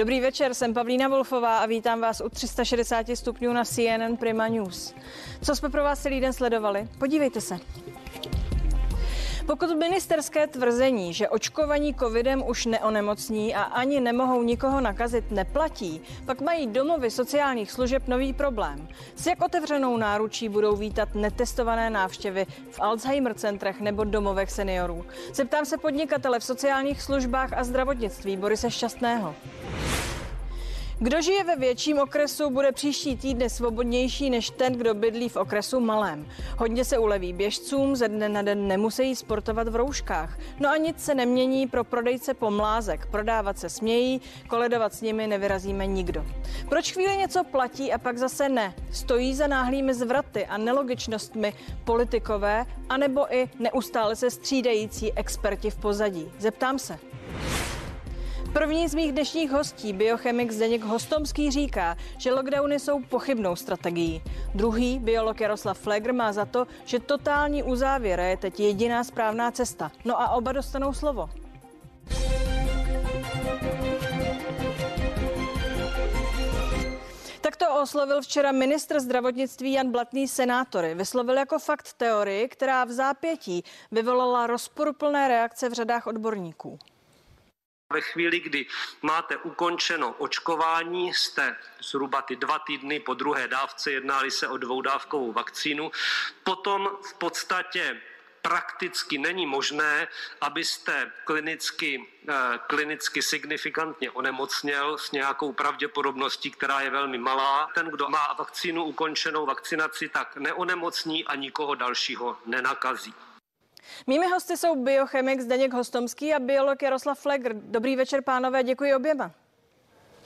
Dobrý 0.00 0.20
večer, 0.20 0.54
jsem 0.54 0.74
Pavlína 0.74 1.08
Wolfová 1.08 1.58
a 1.58 1.66
vítám 1.66 2.00
vás 2.00 2.20
u 2.20 2.28
360 2.28 3.06
stupňů 3.14 3.52
na 3.52 3.64
CNN 3.64 4.16
Prima 4.18 4.48
News. 4.48 4.94
Co 5.42 5.56
jsme 5.56 5.70
pro 5.70 5.82
vás 5.82 6.02
celý 6.02 6.20
den 6.20 6.32
sledovali? 6.32 6.88
Podívejte 6.98 7.40
se. 7.40 7.58
Pokud 9.46 9.78
ministerské 9.78 10.46
tvrzení, 10.46 11.14
že 11.14 11.28
očkovaní 11.28 11.94
covidem 11.94 12.42
už 12.46 12.66
neonemocní 12.66 13.54
a 13.54 13.62
ani 13.62 14.00
nemohou 14.00 14.42
nikoho 14.42 14.80
nakazit, 14.80 15.30
neplatí, 15.30 16.00
pak 16.26 16.40
mají 16.40 16.66
domovy 16.66 17.10
sociálních 17.10 17.70
služeb 17.70 18.08
nový 18.08 18.32
problém. 18.32 18.88
S 19.16 19.26
jak 19.26 19.42
otevřenou 19.42 19.96
náručí 19.96 20.48
budou 20.48 20.76
vítat 20.76 21.14
netestované 21.14 21.90
návštěvy 21.90 22.46
v 22.70 22.80
Alzheimer 22.80 23.34
centrech 23.34 23.80
nebo 23.80 24.04
domovech 24.04 24.50
seniorů? 24.50 25.04
Zeptám 25.34 25.64
se 25.64 25.78
podnikatele 25.78 26.40
v 26.40 26.44
sociálních 26.44 27.02
službách 27.02 27.52
a 27.52 27.64
zdravotnictví 27.64 28.36
Borise 28.36 28.70
Šťastného. 28.70 29.34
Kdo 31.02 31.20
žije 31.22 31.44
ve 31.44 31.56
větším 31.56 31.98
okresu, 31.98 32.50
bude 32.50 32.72
příští 32.72 33.16
týdny 33.16 33.50
svobodnější 33.50 34.30
než 34.30 34.50
ten, 34.50 34.72
kdo 34.72 34.94
bydlí 34.94 35.28
v 35.28 35.36
okresu 35.36 35.80
malém. 35.80 36.26
Hodně 36.58 36.84
se 36.84 36.98
uleví 36.98 37.32
běžcům, 37.32 37.96
ze 37.96 38.08
dne 38.08 38.28
na 38.28 38.42
den 38.42 38.68
nemusí 38.68 39.16
sportovat 39.16 39.68
v 39.68 39.76
rouškách. 39.76 40.38
No 40.58 40.68
a 40.68 40.76
nic 40.76 41.04
se 41.04 41.14
nemění 41.14 41.66
pro 41.66 41.84
prodejce 41.84 42.34
pomlázek. 42.34 43.06
Prodávat 43.06 43.58
se 43.58 43.68
smějí, 43.68 44.20
koledovat 44.48 44.94
s 44.94 45.02
nimi 45.02 45.26
nevyrazíme 45.26 45.86
nikdo. 45.86 46.26
Proč 46.68 46.92
chvíli 46.92 47.16
něco 47.16 47.44
platí 47.44 47.92
a 47.92 47.98
pak 47.98 48.18
zase 48.18 48.48
ne? 48.48 48.74
Stojí 48.92 49.34
za 49.34 49.46
náhlými 49.46 49.94
zvraty 49.94 50.46
a 50.46 50.58
nelogičnostmi 50.58 51.54
politikové, 51.84 52.66
anebo 52.88 53.34
i 53.34 53.48
neustále 53.58 54.16
se 54.16 54.30
střídající 54.30 55.12
experti 55.12 55.70
v 55.70 55.76
pozadí? 55.76 56.32
Zeptám 56.38 56.78
se. 56.78 56.98
První 58.52 58.88
z 58.88 58.94
mých 58.94 59.12
dnešních 59.12 59.50
hostí, 59.50 59.92
biochemik 59.92 60.50
Zdeněk 60.50 60.82
Hostomský, 60.82 61.50
říká, 61.50 61.96
že 62.18 62.32
lockdowny 62.32 62.80
jsou 62.80 63.02
pochybnou 63.02 63.56
strategií. 63.56 64.22
Druhý, 64.54 64.98
biolog 64.98 65.40
Jaroslav 65.40 65.78
Flegr, 65.78 66.12
má 66.12 66.32
za 66.32 66.44
to, 66.44 66.66
že 66.84 66.98
totální 66.98 67.62
uzávěra 67.62 68.24
je 68.24 68.36
teď 68.36 68.60
jediná 68.60 69.04
správná 69.04 69.50
cesta. 69.50 69.90
No 70.04 70.20
a 70.20 70.28
oba 70.28 70.52
dostanou 70.52 70.92
slovo. 70.92 71.30
Tak 77.40 77.56
to 77.56 77.80
oslovil 77.82 78.22
včera 78.22 78.52
ministr 78.52 79.00
zdravotnictví 79.00 79.72
Jan 79.72 79.90
Blatný 79.90 80.28
senátory. 80.28 80.94
Vyslovil 80.94 81.38
jako 81.38 81.58
fakt 81.58 81.92
teorii, 81.92 82.48
která 82.48 82.84
v 82.84 82.90
zápětí 82.90 83.64
vyvolala 83.92 84.46
rozporuplné 84.46 85.28
reakce 85.28 85.68
v 85.68 85.72
řadách 85.72 86.06
odborníků. 86.06 86.78
Ve 87.92 88.00
chvíli, 88.00 88.40
kdy 88.40 88.66
máte 89.02 89.36
ukončeno 89.36 90.12
očkování, 90.18 91.14
jste 91.14 91.56
zhruba 91.82 92.22
ty 92.22 92.36
dva 92.36 92.58
týdny 92.58 93.00
po 93.00 93.14
druhé 93.14 93.48
dávce, 93.48 93.92
jednáli 93.92 94.30
se 94.30 94.48
o 94.48 94.56
dvoudávkovou 94.56 95.32
vakcínu, 95.32 95.90
potom 96.44 96.90
v 97.02 97.14
podstatě 97.14 98.00
prakticky 98.42 99.18
není 99.18 99.46
možné, 99.46 100.08
abyste 100.40 101.12
klinicky, 101.24 102.06
eh, 102.28 102.58
klinicky 102.66 103.22
signifikantně 103.22 104.10
onemocněl 104.10 104.98
s 104.98 105.12
nějakou 105.12 105.52
pravděpodobností, 105.52 106.50
která 106.50 106.80
je 106.80 106.90
velmi 106.90 107.18
malá. 107.18 107.70
Ten, 107.74 107.86
kdo 107.86 108.08
má 108.08 108.32
vakcínu 108.38 108.84
ukončenou 108.84 109.46
vakcinaci, 109.46 110.08
tak 110.08 110.36
neonemocní 110.36 111.24
a 111.24 111.34
nikoho 111.34 111.74
dalšího 111.74 112.38
nenakazí. 112.46 113.14
Mými 114.06 114.26
hosty 114.26 114.56
jsou 114.56 114.84
biochemik 114.84 115.40
Zdeněk 115.40 115.72
Hostomský 115.72 116.34
a 116.34 116.38
biolog 116.38 116.82
Jaroslav 116.82 117.20
Flegr. 117.20 117.54
Dobrý 117.54 117.96
večer, 117.96 118.22
pánové, 118.22 118.62
děkuji 118.62 118.94
oběma. 118.94 119.30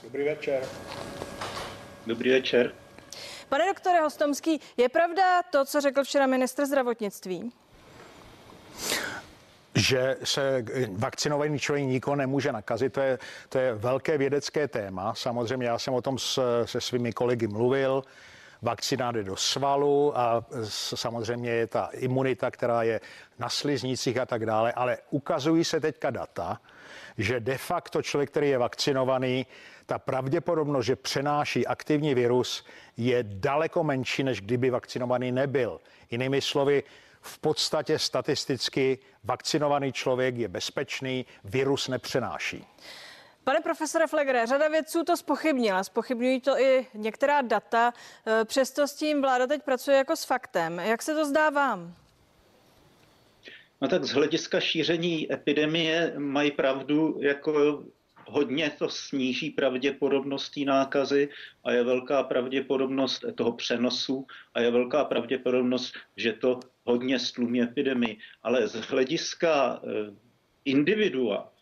Dobrý 0.03 0.25
večer. 0.25 0.69
Dobrý 2.07 2.31
večer. 2.31 2.75
Pane 3.49 3.67
doktore 3.67 4.01
Hostomský, 4.01 4.61
je 4.77 4.89
pravda 4.89 5.43
to, 5.43 5.65
co 5.65 5.81
řekl 5.81 6.05
včera 6.05 6.27
ministr 6.27 6.67
zdravotnictví? 6.67 7.53
že 9.75 10.17
se 10.25 10.65
vakcinovaný 10.93 11.59
člověk 11.59 11.87
nikoho 11.87 12.17
nemůže 12.17 12.53
nakazit, 12.53 12.93
to 12.93 13.01
je, 13.01 13.19
to 13.49 13.59
je 13.59 13.75
velké 13.75 14.19
vědecké 14.19 14.69
téma. 14.69 15.15
Samozřejmě 15.15 15.67
já 15.67 15.79
jsem 15.79 15.95
o 15.95 16.03
tom 16.03 16.19
s, 16.19 16.65
se 16.65 16.81
svými 16.81 17.13
kolegy 17.13 17.47
mluvil 17.47 18.05
vakcína 18.65 19.13
jde 19.13 19.25
do 19.25 19.37
svalu 19.37 20.19
a 20.19 20.45
samozřejmě 20.95 21.51
je 21.51 21.67
ta 21.67 21.91
imunita, 21.93 22.51
která 22.51 22.83
je 22.83 23.01
na 23.39 23.49
sliznicích 23.49 24.19
a 24.19 24.27
tak 24.27 24.47
dále, 24.47 24.73
ale 24.73 24.99
ukazují 25.11 25.65
se 25.65 25.81
teďka 25.81 26.11
data, 26.11 26.61
že 27.19 27.41
de 27.41 27.59
facto 27.59 28.03
člověk, 28.03 28.31
který 28.31 28.49
je 28.49 28.59
vakcinovaný, 28.59 29.47
ta 29.87 29.99
pravděpodobnost, 29.99 30.87
že 30.87 30.97
přenáší 30.97 31.67
aktivní 31.67 32.15
virus, 32.15 32.65
je 32.97 33.23
daleko 33.23 33.85
menší, 33.85 34.23
než 34.23 34.41
kdyby 34.41 34.71
vakcinovaný 34.71 35.33
nebyl. 35.33 35.81
Jinými 36.11 36.41
slovy, 36.41 36.83
v 37.21 37.39
podstatě 37.39 37.99
statisticky 37.99 38.99
vakcinovaný 39.25 39.93
člověk 39.93 40.37
je 40.37 40.49
bezpečný, 40.49 41.27
virus 41.45 41.89
nepřenáší. 41.89 42.67
Pane 43.45 43.61
profesore 43.61 44.07
Flegre, 44.07 44.47
řada 44.47 44.69
vědců 44.69 45.05
to 45.05 45.17
spochybnila, 45.17 45.85
spochybňují 45.85 46.41
to 46.41 46.59
i 46.59 46.87
některá 46.95 47.43
data, 47.43 47.93
e, 48.27 48.45
přesto 48.45 48.89
s 48.89 48.95
tím 48.95 49.23
vláda 49.23 49.47
teď 49.47 49.63
pracuje 49.63 49.97
jako 49.97 50.17
s 50.17 50.25
faktem. 50.25 50.79
Jak 50.79 51.03
se 51.03 51.15
to 51.15 51.25
zdá 51.25 51.51
vám? 51.51 51.95
No 53.81 53.89
tak 53.89 54.05
z 54.05 54.11
hlediska 54.11 54.61
šíření 54.61 55.33
epidemie 55.33 56.15
mají 56.19 56.51
pravdu, 56.51 57.19
jako 57.23 57.85
hodně 58.27 58.71
to 58.79 58.89
sníží 58.89 59.51
pravděpodobnost 59.51 60.57
nákazy 60.57 61.29
a 61.65 61.73
je 61.73 61.85
velká 61.85 62.23
pravděpodobnost 62.23 63.25
toho 63.35 63.53
přenosu 63.53 64.27
a 64.55 64.61
je 64.61 64.71
velká 64.71 65.05
pravděpodobnost, 65.05 65.95
že 66.17 66.33
to 66.33 66.61
hodně 66.85 67.19
stlumí 67.19 67.63
epidemii. 67.63 68.19
Ale 68.43 68.69
z 68.69 68.75
hlediska 68.75 69.81
e, 69.83 69.89
individua 70.65 71.54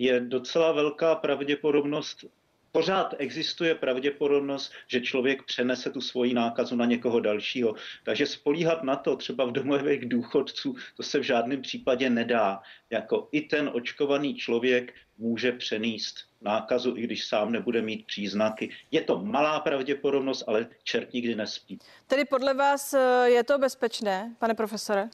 je 0.00 0.20
docela 0.20 0.72
velká 0.72 1.14
pravděpodobnost, 1.14 2.24
pořád 2.72 3.14
existuje 3.18 3.74
pravděpodobnost, 3.74 4.72
že 4.86 5.00
člověk 5.00 5.42
přenese 5.42 5.90
tu 5.90 6.00
svoji 6.00 6.34
nákazu 6.34 6.76
na 6.76 6.84
někoho 6.84 7.20
dalšího. 7.20 7.74
Takže 8.04 8.26
spolíhat 8.26 8.82
na 8.82 8.96
to 8.96 9.16
třeba 9.16 9.44
v 9.44 9.52
domovech 9.52 10.08
důchodců, 10.08 10.76
to 10.96 11.02
se 11.02 11.18
v 11.18 11.22
žádném 11.22 11.62
případě 11.62 12.10
nedá. 12.10 12.60
Jako 12.90 13.28
i 13.32 13.40
ten 13.40 13.70
očkovaný 13.72 14.34
člověk 14.34 14.94
může 15.18 15.52
přenést 15.52 16.14
nákazu, 16.40 16.96
i 16.96 17.02
když 17.02 17.26
sám 17.26 17.52
nebude 17.52 17.82
mít 17.82 18.06
příznaky. 18.06 18.70
Je 18.90 19.00
to 19.00 19.22
malá 19.24 19.60
pravděpodobnost, 19.60 20.44
ale 20.46 20.66
čert 20.84 21.12
nikdy 21.12 21.34
nespí. 21.34 21.78
Tedy 22.06 22.24
podle 22.24 22.54
vás 22.54 22.94
eh, 22.94 23.30
je 23.30 23.44
to 23.44 23.58
bezpečné, 23.58 24.34
pane 24.38 24.54
profesore? 24.54 25.08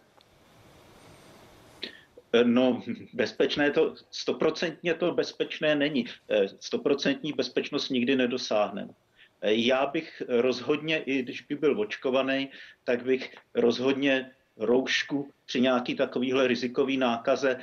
Eh, 2.32 2.44
no, 2.44 2.82
bezpečné 3.12 3.70
to, 3.70 3.94
stoprocentně 4.10 4.94
to 4.94 5.12
bezpečné 5.12 5.74
není. 5.74 6.04
Eh, 6.30 6.48
stoprocentní 6.60 7.32
bezpečnost 7.32 7.88
nikdy 7.90 8.16
nedosáhneme. 8.16 8.92
Eh, 9.40 9.54
já 9.54 9.86
bych 9.86 10.22
rozhodně, 10.28 10.98
i 10.98 11.22
když 11.22 11.40
by 11.40 11.54
byl 11.54 11.80
očkovaný, 11.80 12.50
tak 12.84 13.02
bych 13.04 13.34
rozhodně 13.54 14.30
roušku 14.56 15.30
při 15.46 15.60
nějaký 15.60 15.94
takovýhle 15.94 16.46
rizikový 16.46 16.96
nákaze 16.96 17.60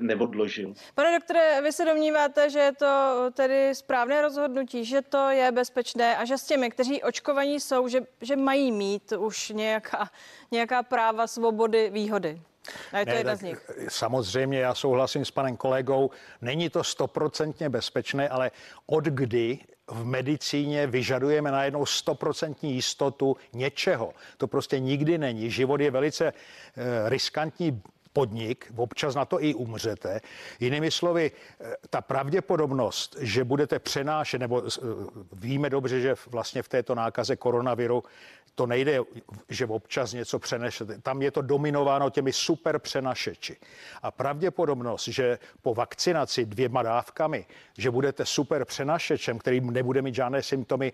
neodložil. 0.00 0.74
Pane 0.94 1.18
doktore, 1.18 1.60
vy 1.62 1.72
se 1.72 1.84
domníváte, 1.84 2.50
že 2.50 2.58
je 2.58 2.72
to 2.72 2.86
tedy 3.34 3.74
správné 3.74 4.22
rozhodnutí, 4.22 4.84
že 4.84 5.02
to 5.02 5.28
je 5.28 5.52
bezpečné 5.52 6.16
a 6.16 6.24
že 6.24 6.38
s 6.38 6.46
těmi, 6.46 6.70
kteří 6.70 7.02
očkovaní 7.02 7.60
jsou, 7.60 7.88
že, 7.88 8.00
že 8.20 8.36
mají 8.36 8.72
mít 8.72 9.12
už 9.12 9.48
nějaká, 9.48 10.10
nějaká 10.50 10.82
práva, 10.82 11.26
svobody, 11.26 11.90
výhody? 11.90 12.40
A 12.92 12.98
je 12.98 13.06
to 13.06 13.10
ne, 13.10 13.16
jedna 13.16 13.36
z 13.36 13.42
nich. 13.42 13.70
Samozřejmě 13.88 14.58
já 14.58 14.74
souhlasím 14.74 15.24
s 15.24 15.30
panem 15.30 15.56
kolegou, 15.56 16.10
není 16.40 16.70
to 16.70 16.84
stoprocentně 16.84 17.68
bezpečné, 17.68 18.28
ale 18.28 18.50
od 18.86 19.04
kdy 19.04 19.58
v 19.86 20.04
medicíně 20.04 20.86
vyžadujeme 20.86 21.50
najednou 21.50 21.86
stoprocentní 21.86 22.74
jistotu 22.74 23.36
něčeho. 23.52 24.14
To 24.36 24.46
prostě 24.46 24.78
nikdy 24.78 25.18
není. 25.18 25.50
Život 25.50 25.80
je 25.80 25.90
velice 25.90 26.26
eh, 26.26 27.08
riskantní 27.08 27.82
podnik, 28.14 28.72
občas 28.76 29.14
na 29.14 29.24
to 29.24 29.42
i 29.42 29.54
umřete. 29.54 30.20
Jinými 30.60 30.90
slovy, 30.90 31.30
eh, 31.60 31.74
ta 31.90 32.00
pravděpodobnost, 32.00 33.16
že 33.20 33.44
budete 33.44 33.78
přenášet, 33.78 34.38
nebo 34.38 34.62
eh, 34.66 34.70
víme 35.32 35.70
dobře, 35.70 36.00
že 36.00 36.14
vlastně 36.30 36.62
v 36.62 36.68
této 36.68 36.94
nákaze 36.94 37.36
koronaviru 37.36 38.02
to 38.54 38.66
nejde, 38.66 39.00
že 39.48 39.66
občas 39.66 40.12
něco 40.12 40.38
přenešete. 40.38 40.98
Tam 40.98 41.22
je 41.22 41.30
to 41.30 41.42
dominováno 41.42 42.10
těmi 42.10 42.32
super 42.32 42.78
přenašeči. 42.78 43.56
A 44.02 44.10
pravděpodobnost, 44.10 45.08
že 45.08 45.38
po 45.62 45.74
vakcinaci 45.74 46.46
dvěma 46.46 46.82
dávkami, 46.82 47.46
že 47.78 47.90
budete 47.90 48.26
super 48.26 48.64
přenašečem, 48.64 49.38
který 49.38 49.60
nebude 49.60 50.02
mít 50.02 50.14
žádné 50.14 50.42
symptomy, 50.42 50.92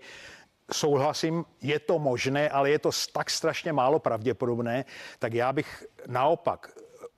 souhlasím, 0.73 1.45
je 1.61 1.79
to 1.79 1.99
možné, 1.99 2.49
ale 2.49 2.69
je 2.69 2.79
to 2.79 2.89
tak 3.13 3.29
strašně 3.29 3.73
málo 3.73 3.99
pravděpodobné, 3.99 4.85
tak 5.19 5.33
já 5.33 5.53
bych 5.53 5.85
naopak 6.07 6.69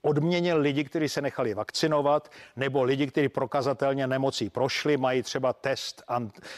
odměnil 0.03 0.57
lidi, 0.57 0.83
kteří 0.83 1.09
se 1.09 1.21
nechali 1.21 1.53
vakcinovat, 1.53 2.31
nebo 2.55 2.83
lidi, 2.83 3.07
kteří 3.07 3.29
prokazatelně 3.29 4.07
nemocí 4.07 4.50
prošli, 4.50 4.97
mají 4.97 5.23
třeba 5.23 5.53
test 5.53 6.03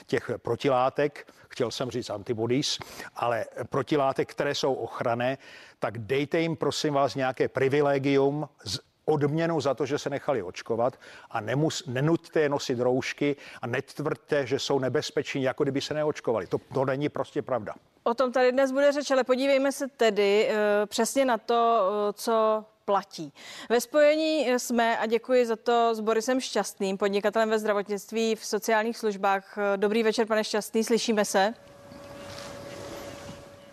těch 0.06 0.32
protilátek, 0.38 1.28
chtěl 1.50 1.72
jsem 1.72 1.92
říct 1.92 2.10
antibodies, 2.10 2.78
ale 3.16 3.46
protilátek, 3.70 4.32
které 4.32 4.56
jsou 4.56 4.74
ochranné, 4.74 5.38
tak 5.80 5.98
dejte 5.98 6.40
jim 6.40 6.56
prosím 6.56 6.94
vás 6.94 7.16
nějaké 7.16 7.48
privilegium 7.48 8.50
z 8.66 8.80
odměnu 9.06 9.62
za 9.62 9.74
to, 9.74 9.86
že 9.86 9.98
se 9.98 10.10
nechali 10.10 10.44
očkovat 10.44 11.00
a 11.32 11.42
nemus, 11.42 11.84
nenuďte 11.88 12.42
je 12.42 12.50
nosit 12.50 12.80
roušky 12.80 13.36
a 13.62 13.68
netvrďte, 13.68 14.46
že 14.46 14.60
jsou 14.60 14.80
nebezpeční, 14.80 15.44
jako 15.44 15.64
kdyby 15.64 15.82
se 15.82 15.94
neočkovali. 15.94 16.48
To, 16.48 16.58
to 16.74 16.86
není 16.86 17.10
prostě 17.10 17.42
pravda. 17.42 17.74
O 18.04 18.14
tom 18.14 18.32
tady 18.32 18.52
dnes 18.52 18.72
bude 18.72 18.92
řeč, 18.92 19.12
ale 19.12 19.24
podívejme 19.24 19.72
se 19.72 19.88
tedy 19.88 20.50
uh, 20.50 20.56
přesně 20.86 21.26
na 21.26 21.38
to, 21.38 21.90
uh, 21.90 22.12
co 22.14 22.66
platí. 22.86 23.34
Ve 23.70 23.82
spojení 23.82 24.48
jsme, 24.58 24.98
a 24.98 25.06
děkuji 25.06 25.46
za 25.46 25.56
to, 25.56 25.96
s 25.96 26.00
Borisem 26.00 26.40
Šťastným, 26.42 26.98
podnikatelem 26.98 27.50
ve 27.50 27.60
zdravotnictví 27.60 28.36
v 28.36 28.46
sociálních 28.46 28.98
službách. 28.98 29.58
Dobrý 29.76 30.04
večer, 30.04 30.28
pane 30.28 30.44
Šťastný, 30.44 30.84
slyšíme 30.84 31.26
se? 31.26 31.54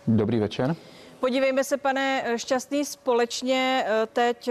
Dobrý 0.06 0.38
večer. 0.38 0.76
Podívejme 1.20 1.64
se, 1.64 1.76
pane 1.76 2.24
Šťastný, 2.36 2.84
společně 2.84 3.86
teď 4.12 4.50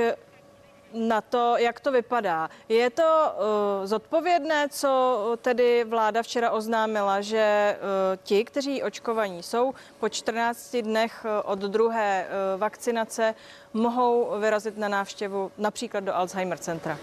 na 0.93 1.21
to, 1.21 1.55
jak 1.57 1.79
to 1.79 1.91
vypadá. 1.91 2.49
Je 2.69 2.89
to 2.89 3.03
uh, 3.03 3.85
zodpovědné, 3.85 4.69
co 4.69 5.17
tedy 5.41 5.83
vláda 5.83 6.23
včera 6.23 6.51
oznámila, 6.51 7.21
že 7.21 7.77
uh, 7.77 8.17
ti, 8.23 8.45
kteří 8.45 8.83
očkovaní 8.83 9.43
jsou, 9.43 9.73
po 9.99 10.09
14 10.09 10.75
dnech 10.81 11.25
uh, 11.25 11.51
od 11.51 11.59
druhé 11.59 12.25
uh, 12.27 12.59
vakcinace 12.59 13.35
mohou 13.73 14.39
vyrazit 14.39 14.77
na 14.77 14.87
návštěvu 14.87 15.51
například 15.57 16.03
do 16.03 16.15
Alzheimer 16.15 16.57
centra? 16.57 16.97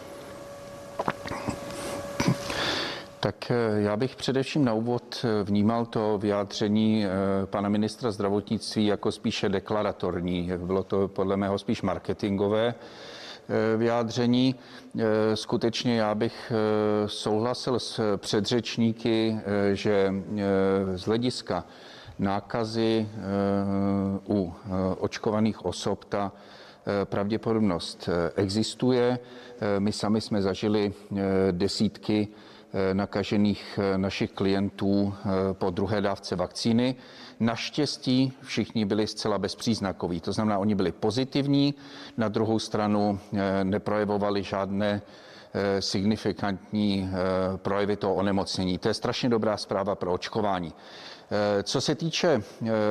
Tak 3.20 3.52
já 3.76 3.96
bych 3.96 4.16
především 4.16 4.64
na 4.64 4.72
úvod 4.74 5.24
vnímal 5.42 5.86
to 5.86 6.18
vyjádření 6.18 7.06
pana 7.44 7.68
ministra 7.68 8.10
zdravotnictví 8.10 8.86
jako 8.86 9.12
spíše 9.12 9.48
deklaratorní. 9.48 10.50
Bylo 10.56 10.82
to 10.82 11.08
podle 11.08 11.36
mého 11.36 11.58
spíš 11.58 11.82
marketingové. 11.82 12.74
Eh, 13.50 13.76
vyjádření. 13.76 14.54
Eh, 14.98 15.36
skutečně 15.36 15.96
já 15.96 16.14
bych 16.14 16.52
eh, 16.52 17.08
souhlasil 17.08 17.78
s 17.78 18.16
předřečníky, 18.16 19.40
že 19.72 20.14
z 20.94 21.02
hlediska 21.02 21.64
nákazy 22.18 23.08
u 24.28 24.54
očkovaných 24.98 25.64
osob 25.64 26.04
ta 26.04 26.32
pravděpodobnost 27.04 28.08
existuje. 28.36 29.18
My 29.78 29.92
sami 29.92 30.20
jsme 30.20 30.42
zažili 30.42 30.92
desítky 31.50 32.28
nakažených 32.92 33.78
našich 33.96 34.32
klientů 34.32 35.14
po 35.52 35.70
druhé 35.70 36.00
dávce 36.00 36.36
vakcíny. 36.36 36.96
Naštěstí 37.40 38.32
všichni 38.42 38.84
byli 38.84 39.06
zcela 39.06 39.38
bezpříznakoví, 39.38 40.20
to 40.20 40.32
znamená, 40.32 40.58
oni 40.58 40.74
byli 40.74 40.92
pozitivní, 40.92 41.74
na 42.16 42.28
druhou 42.28 42.58
stranu 42.58 43.20
eh, 43.36 43.64
neprojevovali 43.64 44.42
žádné 44.42 45.02
eh, 45.54 45.82
signifikantní 45.82 47.10
eh, 47.12 47.56
projevy 47.56 47.96
toho 47.96 48.14
onemocnění. 48.14 48.78
To 48.78 48.88
je 48.88 48.94
strašně 48.94 49.28
dobrá 49.28 49.56
zpráva 49.56 49.94
pro 49.94 50.12
očkování. 50.12 50.72
Co 51.62 51.80
se 51.80 51.94
týče 51.94 52.42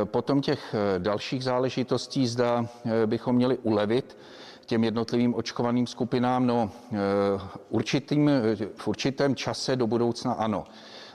potom 0.03 0.41
těch 0.41 0.75
dalších 0.97 1.43
záležitostí, 1.43 2.27
zda 2.27 2.67
bychom 3.05 3.35
měli 3.35 3.57
ulevit 3.57 4.17
těm 4.67 4.83
jednotlivým 4.83 5.35
očkovaným 5.35 5.87
skupinám, 5.87 6.47
no 6.47 6.71
určitým, 7.69 8.31
v 8.75 8.87
určitém 8.87 9.35
čase 9.35 9.75
do 9.75 9.87
budoucna 9.87 10.33
ano. 10.33 10.65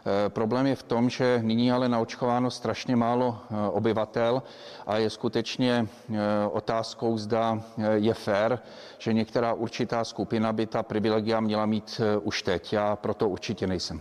Eh, 0.06 0.28
problém 0.28 0.66
je 0.66 0.76
v 0.76 0.82
tom, 0.82 1.10
že 1.10 1.38
nyní 1.42 1.72
ale 1.72 1.88
naočkováno 1.88 2.50
strašně 2.50 2.96
málo 2.96 3.38
eh, 3.38 3.68
obyvatel 3.70 4.42
a 4.86 4.96
je 4.98 5.10
skutečně 5.10 5.86
eh, 5.86 6.18
otázkou, 6.52 7.18
zda 7.18 7.62
je 7.94 8.14
fér, 8.14 8.58
že 8.98 9.12
některá 9.12 9.52
určitá 9.52 10.04
skupina 10.04 10.52
by 10.52 10.66
ta 10.66 10.82
privilegia 10.82 11.40
měla 11.40 11.66
mít 11.66 12.00
už 12.22 12.42
teď. 12.42 12.72
Já 12.72 12.96
proto 12.96 13.28
určitě 13.28 13.66
nejsem. 13.66 14.00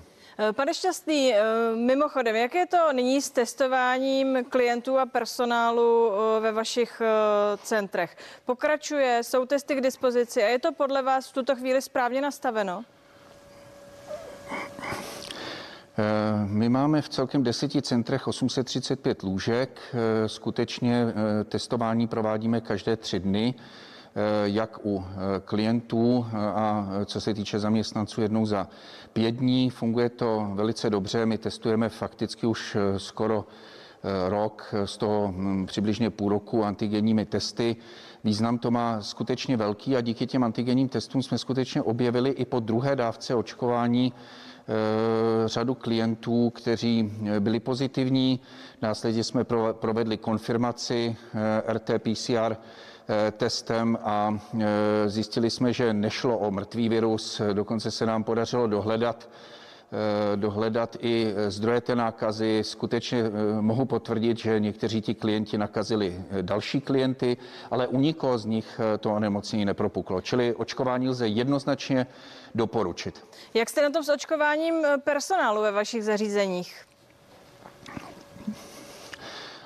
Pane 0.52 0.74
Šťastný, 0.74 1.34
mimochodem, 1.76 2.36
jak 2.36 2.56
je 2.56 2.66
to 2.66 2.94
nyní 2.94 3.22
s 3.22 3.30
testováním 3.30 4.46
klientů 4.50 5.00
a 5.00 5.06
personálu 5.06 6.12
ve 6.40 6.52
vašich 6.52 7.02
centrech? 7.64 8.18
Pokračuje, 8.46 9.24
jsou 9.24 9.46
testy 9.46 9.76
k 9.76 9.82
dispozici 9.82 10.44
a 10.44 10.48
je 10.48 10.60
to 10.60 10.72
podle 10.72 11.02
vás 11.02 11.30
v 11.30 11.34
tuto 11.34 11.56
chvíli 11.56 11.82
správně 11.82 12.22
nastaveno? 12.22 12.84
Eh, 15.98 16.46
my 16.46 16.70
máme 16.70 17.02
v 17.02 17.10
celkem 17.10 17.44
deseti 17.44 17.82
centrech 17.82 18.28
835 18.28 19.24
lůžek. 19.24 19.82
Eh, 19.94 20.30
skutečně 20.30 21.06
eh, 21.08 21.44
testování 21.44 22.08
provádíme 22.08 22.62
každé 22.62 22.98
tři 22.98 23.20
dny, 23.20 23.54
jak 24.44 24.86
u 24.86 25.06
klientů 25.46 26.26
a 26.34 26.88
co 27.06 27.22
se 27.22 27.34
týče 27.34 27.60
zaměstnanců 27.60 28.22
jednou 28.22 28.46
za 28.46 28.68
pět 29.14 29.32
dní. 29.32 29.70
Funguje 29.70 30.10
to 30.10 30.48
velice 30.54 30.90
dobře. 30.90 31.26
My 31.26 31.38
testujeme 31.38 31.90
fakticky 31.90 32.48
už 32.48 32.78
skoro 32.98 33.46
rok, 34.28 34.76
z 34.86 34.98
toho 34.98 35.34
hm, 35.36 35.66
přibližně 35.66 36.10
půl 36.10 36.30
roku 36.30 36.66
antigenními 36.66 37.26
testy. 37.26 37.76
Význam 38.24 38.58
to 38.58 38.72
má 38.72 39.02
skutečně 39.02 39.58
velký 39.58 39.98
a 39.98 40.02
díky 40.02 40.28
těm 40.28 40.44
antigenním 40.44 40.90
testům 40.90 41.24
jsme 41.24 41.38
skutečně 41.38 41.82
objevili 41.82 42.30
i 42.30 42.46
po 42.46 42.60
druhé 42.60 42.96
dávce 42.96 43.36
očkování 43.36 44.14
Eh, 44.68 45.48
řadu 45.48 45.74
klientů, 45.76 46.50
kteří 46.50 47.12
eh, 47.26 47.40
byli 47.40 47.60
pozitivní. 47.60 48.40
Následně 48.82 49.24
jsme 49.24 49.44
provedli 49.72 50.18
konfirmaci 50.18 51.16
eh, 51.68 51.74
RT-PCR 51.74 52.58
testem 53.32 53.98
a 54.04 54.40
zjistili 55.06 55.50
jsme, 55.50 55.74
že 55.74 55.94
nešlo 55.94 56.38
o 56.38 56.52
mrtvý 56.52 56.90
virus, 56.90 57.42
dokonce 57.54 57.92
se 57.92 58.06
nám 58.06 58.24
podařilo 58.24 58.68
dohledat 58.68 59.30
dohledat 60.36 60.98
i 61.00 61.34
zdroje 61.48 61.82
té 61.82 61.96
nákazy. 61.96 62.60
Skutečně 62.64 63.24
mohu 63.62 63.86
potvrdit, 63.86 64.38
že 64.38 64.60
někteří 64.60 65.02
ti 65.02 65.14
klienti 65.16 65.58
nakazili 65.58 66.24
další 66.42 66.82
klienty, 66.82 67.38
ale 67.72 67.88
u 67.88 68.00
nikoho 68.00 68.38
z 68.38 68.46
nich 68.46 68.82
to 69.00 69.14
onemocnění 69.14 69.66
nepropuklo. 69.66 70.22
Čili 70.22 70.56
očkování 70.56 71.10
lze 71.10 71.28
jednoznačně 71.28 72.08
doporučit. 72.56 73.26
Jak 73.54 73.70
jste 73.70 73.82
na 73.82 73.90
tom 73.90 74.04
s 74.04 74.10
očkováním 74.10 74.86
eh, 74.86 74.98
personálu 74.98 75.62
ve 75.62 75.72
vašich 75.72 76.04
zařízeních? 76.04 76.91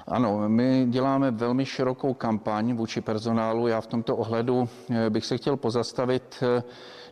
Ano, 0.08 0.50
my 0.50 0.86
děláme 0.90 1.32
velmi 1.32 1.66
širokou 1.66 2.14
kampaň 2.14 2.74
vůči 2.76 3.02
personálu. 3.02 3.68
Já 3.68 3.82
v 3.82 3.88
tomto 3.88 4.16
ohledu 4.16 4.70
eh, 4.90 5.10
bych 5.10 5.26
se 5.26 5.38
chtěl 5.38 5.58
pozastavit 5.58 6.24
eh, 6.42 6.64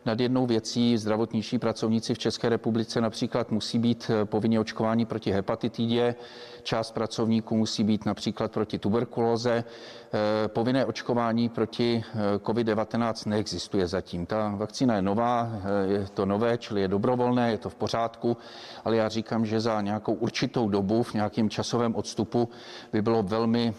nad 0.06 0.20
jednou 0.20 0.46
věcí. 0.46 0.98
Zdravotničtí 0.98 1.58
pracovníci 1.58 2.14
v 2.14 2.18
České 2.18 2.48
republice 2.48 3.00
například 3.00 3.50
musí 3.50 3.78
být 3.78 4.10
povinně 4.24 4.60
očkováni 4.60 5.06
proti 5.06 5.30
hepatitidě, 5.30 6.14
část 6.64 6.92
pracovníků 6.92 7.56
musí 7.56 7.84
být 7.84 8.06
například 8.06 8.52
proti 8.52 8.78
tuberkulóze. 8.78 9.64
Eh, 9.64 10.48
povinné 10.48 10.84
očkování 10.84 11.48
proti 11.48 12.04
eh, 12.06 12.38
COVID-19 12.38 13.28
neexistuje 13.28 13.86
zatím. 13.86 14.26
Ta 14.26 14.48
vakcína 14.56 14.96
je 14.96 15.02
nová, 15.02 15.50
eh, 15.52 15.92
je 15.92 16.06
to 16.14 16.26
nové, 16.26 16.58
čili 16.58 16.80
je 16.80 16.88
dobrovolné, 16.88 17.50
je 17.50 17.58
to 17.58 17.70
v 17.70 17.74
pořádku, 17.74 18.36
ale 18.84 18.96
já 18.96 19.08
říkám, 19.08 19.46
že 19.46 19.60
za 19.60 19.80
nějakou 19.80 20.12
určitou 20.12 20.68
dobu, 20.68 21.02
v 21.02 21.14
nějakém 21.14 21.50
časovém 21.50 21.94
odstupu, 21.94 22.48
by 22.92 23.02
bylo 23.02 23.22
velmi 23.22 23.74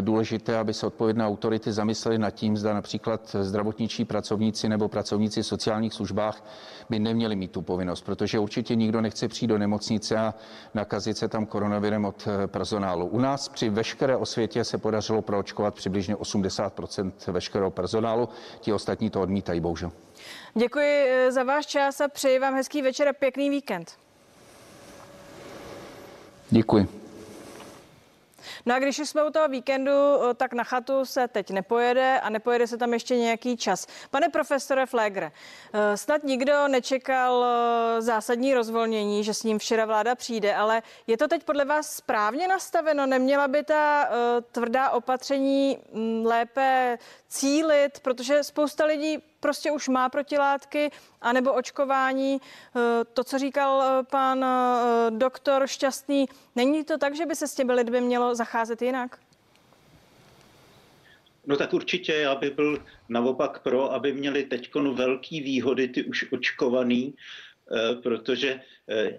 důležité, 0.00 0.58
aby 0.58 0.74
se 0.74 0.86
odpovědné 0.86 1.26
autority 1.26 1.72
zamyslely 1.72 2.18
nad 2.18 2.30
tím, 2.30 2.56
zda 2.56 2.74
například 2.74 3.36
zdravotničí 3.40 4.04
pracovníci 4.04 4.68
nebo 4.68 4.88
pracovníci 4.88 5.42
v 5.42 5.46
sociálních 5.46 5.94
službách 5.94 6.44
by 6.90 6.98
neměli 6.98 7.36
mít 7.36 7.50
tu 7.50 7.62
povinnost, 7.62 8.02
protože 8.02 8.38
určitě 8.38 8.74
nikdo 8.74 9.00
nechce 9.00 9.28
přijít 9.28 9.48
do 9.48 9.58
nemocnice 9.58 10.16
a 10.16 10.34
nakazit 10.74 11.16
se 11.16 11.28
tam 11.28 11.46
koronavirem 11.46 12.04
od 12.04 12.21
personálu. 12.46 13.06
U 13.06 13.18
nás 13.18 13.48
při 13.48 13.68
veškeré 13.68 14.16
osvětě 14.16 14.64
se 14.64 14.78
podařilo 14.78 15.22
proočkovat 15.22 15.74
přibližně 15.74 16.14
80% 16.14 17.12
veškerého 17.32 17.70
personálu. 17.70 18.28
Ti 18.60 18.72
ostatní 18.72 19.10
to 19.10 19.20
odmítají, 19.20 19.60
bohužel. 19.60 19.92
Děkuji 20.54 21.06
eh, 21.08 21.32
za 21.32 21.42
váš 21.42 21.66
čas 21.66 22.00
a 22.00 22.08
přeji 22.08 22.38
vám 22.38 22.54
hezký 22.54 22.82
večer 22.82 23.08
a 23.08 23.12
pěkný 23.12 23.50
víkend. 23.50 23.92
Děkuji. 26.50 27.01
No 28.66 28.74
a 28.74 28.78
když 28.78 28.98
jsme 28.98 29.24
u 29.24 29.30
toho 29.30 29.48
víkendu, 29.48 29.92
tak 30.34 30.52
na 30.52 30.64
chatu 30.64 31.04
se 31.04 31.28
teď 31.28 31.50
nepojede 31.50 32.20
a 32.20 32.30
nepojede 32.30 32.66
se 32.66 32.76
tam 32.76 32.92
ještě 32.92 33.16
nějaký 33.16 33.56
čas. 33.56 33.86
Pane 34.10 34.28
profesore 34.28 34.86
Flegre, 34.86 35.32
snad 35.94 36.24
nikdo 36.24 36.68
nečekal 36.68 37.46
zásadní 37.98 38.54
rozvolnění, 38.54 39.24
že 39.24 39.34
s 39.34 39.42
ním 39.42 39.58
včera 39.58 39.84
vláda 39.84 40.14
přijde, 40.14 40.54
ale 40.54 40.82
je 41.06 41.16
to 41.16 41.28
teď 41.28 41.44
podle 41.44 41.64
vás 41.64 41.90
správně 41.90 42.48
nastaveno? 42.48 43.06
Neměla 43.06 43.48
by 43.48 43.64
ta 43.64 44.08
tvrdá 44.52 44.90
opatření 44.90 45.78
mm, 45.92 46.26
lépe 46.26 46.98
cílit, 47.28 48.00
protože 48.00 48.44
spousta 48.44 48.84
lidí 48.84 49.31
prostě 49.42 49.70
už 49.70 49.88
má 49.88 50.08
protilátky, 50.08 50.90
anebo 51.20 51.52
očkování. 51.52 52.38
Eh, 52.40 52.80
to, 53.12 53.24
co 53.24 53.38
říkal 53.38 53.82
eh, 53.82 54.02
pan 54.10 54.44
eh, 54.44 55.10
doktor 55.10 55.66
Šťastný, 55.66 56.26
není 56.56 56.84
to 56.84 56.98
tak, 56.98 57.16
že 57.16 57.26
by 57.26 57.34
se 57.34 57.48
s 57.48 57.54
těmi 57.54 57.72
lidmi 57.72 58.00
mělo 58.00 58.34
zacházet 58.34 58.82
jinak? 58.82 59.18
No 61.46 61.56
tak 61.56 61.74
určitě, 61.74 62.12
já 62.12 62.34
bych 62.34 62.54
byl 62.54 62.82
naopak 63.08 63.62
pro, 63.62 63.92
aby 63.92 64.12
měli 64.12 64.44
teď 64.44 64.74
velký 64.74 65.40
výhody 65.40 65.88
ty 65.88 66.04
už 66.04 66.32
očkovaný, 66.32 67.14
protože 68.02 68.60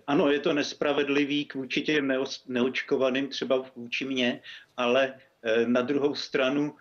ano, 0.07 0.31
je 0.31 0.39
to 0.39 0.53
nespravedlivý 0.53 1.45
k 1.45 1.55
vůči 1.55 1.81
těm 1.81 2.13
neočkovaným, 2.47 3.27
třeba 3.27 3.65
vůči 3.75 4.05
mně, 4.05 4.41
ale 4.77 5.19
na 5.65 5.81
druhou 5.81 6.15
stranu 6.15 6.75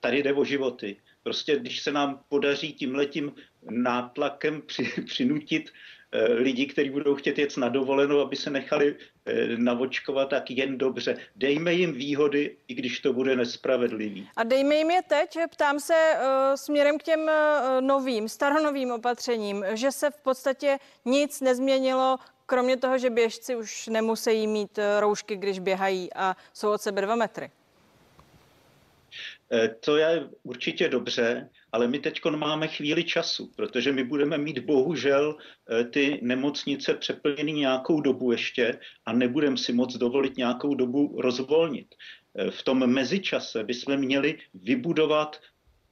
tady 0.00 0.22
jde 0.22 0.32
o 0.32 0.44
životy. 0.44 0.96
Prostě 1.26 1.58
když 1.58 1.82
se 1.82 1.92
nám 1.92 2.20
podaří 2.28 2.72
tímhletím 2.72 3.32
nátlakem 3.70 4.62
při, 4.66 4.92
přinutit 5.06 5.70
eh, 6.12 6.32
lidi, 6.32 6.66
kteří 6.66 6.90
budou 6.90 7.14
chtět 7.14 7.38
jet 7.38 7.56
na 7.56 7.68
dovolenou, 7.68 8.20
aby 8.20 8.36
se 8.36 8.50
nechali 8.50 8.94
eh, 8.94 9.56
navočkovat, 9.56 10.28
tak 10.28 10.50
jen 10.50 10.78
dobře. 10.78 11.16
Dejme 11.36 11.74
jim 11.74 11.92
výhody, 11.92 12.56
i 12.68 12.74
když 12.74 13.00
to 13.00 13.12
bude 13.12 13.36
nespravedlivý. 13.36 14.28
A 14.36 14.44
dejme 14.44 14.74
jim 14.74 14.90
je 14.90 15.02
teď. 15.02 15.38
Ptám 15.50 15.80
se 15.80 15.94
uh, 15.94 16.54
směrem 16.54 16.98
k 16.98 17.02
těm 17.02 17.30
novým, 17.80 18.28
staronovým 18.28 18.90
opatřením, 18.90 19.64
že 19.74 19.92
se 19.92 20.10
v 20.10 20.20
podstatě 20.22 20.78
nic 21.04 21.40
nezměnilo, 21.40 22.16
kromě 22.46 22.76
toho, 22.76 22.98
že 22.98 23.10
běžci 23.10 23.56
už 23.56 23.86
nemusí 23.86 24.46
mít 24.46 24.78
roušky, 25.00 25.36
když 25.36 25.58
běhají 25.58 26.14
a 26.14 26.36
jsou 26.52 26.70
od 26.70 26.82
sebe 26.82 27.02
dva 27.02 27.16
metry. 27.16 27.50
Eh, 29.52 29.68
to 29.68 29.96
je 29.96 30.28
určitě 30.42 30.88
dobře, 30.88 31.50
ale 31.72 31.88
my 31.88 31.98
teď 31.98 32.20
máme 32.24 32.68
chvíli 32.68 33.04
času, 33.04 33.52
protože 33.56 33.92
my 33.92 34.04
budeme 34.04 34.38
mít 34.38 34.58
bohužel 34.58 35.36
eh, 35.38 35.84
ty 35.84 36.18
nemocnice 36.22 36.94
přeplněny 36.94 37.52
nějakou 37.52 38.00
dobu 38.00 38.32
ještě 38.32 38.78
a 39.06 39.12
nebudeme 39.12 39.56
si 39.56 39.72
moc 39.72 39.96
dovolit 39.96 40.36
nějakou 40.36 40.74
dobu 40.74 41.20
rozvolnit. 41.20 41.94
Eh, 42.34 42.50
v 42.50 42.62
tom 42.62 42.86
mezičase 42.86 43.64
bychom 43.64 43.96
měli 43.96 44.38
vybudovat 44.54 45.40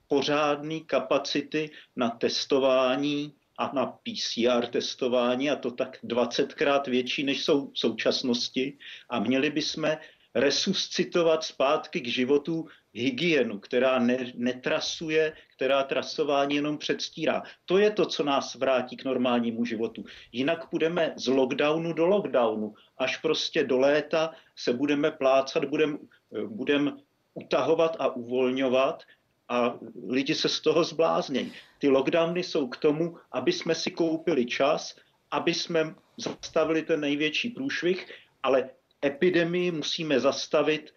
pořádné 0.08 0.80
kapacity 0.80 1.70
na 1.96 2.10
testování 2.10 3.34
a 3.58 3.70
na 3.74 3.86
PCR 3.86 4.66
testování 4.66 5.50
a 5.50 5.56
to 5.56 5.70
tak 5.70 5.98
20krát 6.04 6.90
větší, 6.90 7.24
než 7.24 7.44
jsou 7.44 7.70
v 7.70 7.78
současnosti 7.78 8.78
a 9.10 9.20
měli 9.20 9.50
bychom 9.50 9.96
resuscitovat 10.34 11.44
zpátky 11.44 12.00
k 12.00 12.08
životu 12.08 12.66
hygienu, 12.94 13.58
která 13.58 13.98
ne, 13.98 14.32
netrasuje, 14.34 15.32
která 15.56 15.82
trasování 15.82 16.54
jenom 16.54 16.78
předstírá. 16.78 17.42
To 17.64 17.78
je 17.78 17.90
to, 17.90 18.06
co 18.06 18.24
nás 18.24 18.54
vrátí 18.54 18.96
k 18.96 19.04
normálnímu 19.04 19.64
životu. 19.64 20.04
Jinak 20.32 20.70
půjdeme 20.70 21.14
z 21.16 21.26
lockdownu 21.26 21.92
do 21.92 22.06
lockdownu. 22.06 22.74
Až 22.98 23.16
prostě 23.16 23.64
do 23.64 23.78
léta 23.78 24.30
se 24.56 24.72
budeme 24.72 25.10
plácat, 25.10 25.64
budeme 25.64 25.98
budem 26.46 26.96
utahovat 27.34 27.96
a 27.98 28.16
uvolňovat 28.16 29.02
a 29.48 29.78
lidi 30.08 30.34
se 30.34 30.48
z 30.48 30.60
toho 30.60 30.84
zbláznějí. 30.84 31.52
Ty 31.78 31.88
lockdowny 31.88 32.42
jsou 32.42 32.68
k 32.68 32.76
tomu, 32.76 33.16
aby 33.32 33.52
jsme 33.52 33.74
si 33.74 33.90
koupili 33.90 34.46
čas, 34.46 34.96
aby 35.30 35.54
jsme 35.54 35.94
zastavili 36.16 36.82
ten 36.82 37.00
největší 37.00 37.50
průšvih, 37.50 38.12
ale 38.42 38.70
epidemii 39.04 39.70
musíme 39.70 40.20
zastavit 40.20 40.94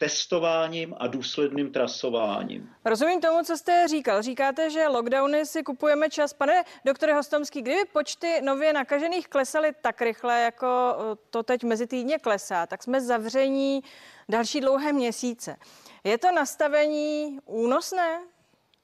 testováním 0.00 0.94
a 0.98 1.06
důsledným 1.06 1.72
trasováním. 1.72 2.70
Rozumím 2.84 3.20
tomu, 3.20 3.44
co 3.44 3.58
jste 3.58 3.88
říkal. 3.88 4.22
Říkáte, 4.22 4.70
že 4.70 4.88
lockdowny 4.88 5.46
si 5.46 5.62
kupujeme 5.62 6.10
čas. 6.10 6.32
Pane 6.32 6.64
doktore 6.84 7.14
Hostomský, 7.14 7.62
kdyby 7.62 7.84
počty 7.92 8.40
nově 8.42 8.72
nakažených 8.72 9.28
klesaly 9.28 9.72
tak 9.80 10.02
rychle, 10.02 10.40
jako 10.40 10.66
eh, 10.66 11.16
to 11.30 11.42
teď 11.42 11.64
mezi 11.64 11.86
týdně 11.86 12.18
klesá, 12.18 12.66
tak 12.66 12.82
jsme 12.82 13.00
zavření 13.00 13.82
další 14.28 14.60
dlouhé 14.60 14.92
měsíce. 14.92 15.56
Je 16.04 16.18
to 16.18 16.32
nastavení 16.32 17.38
únosné 17.44 18.20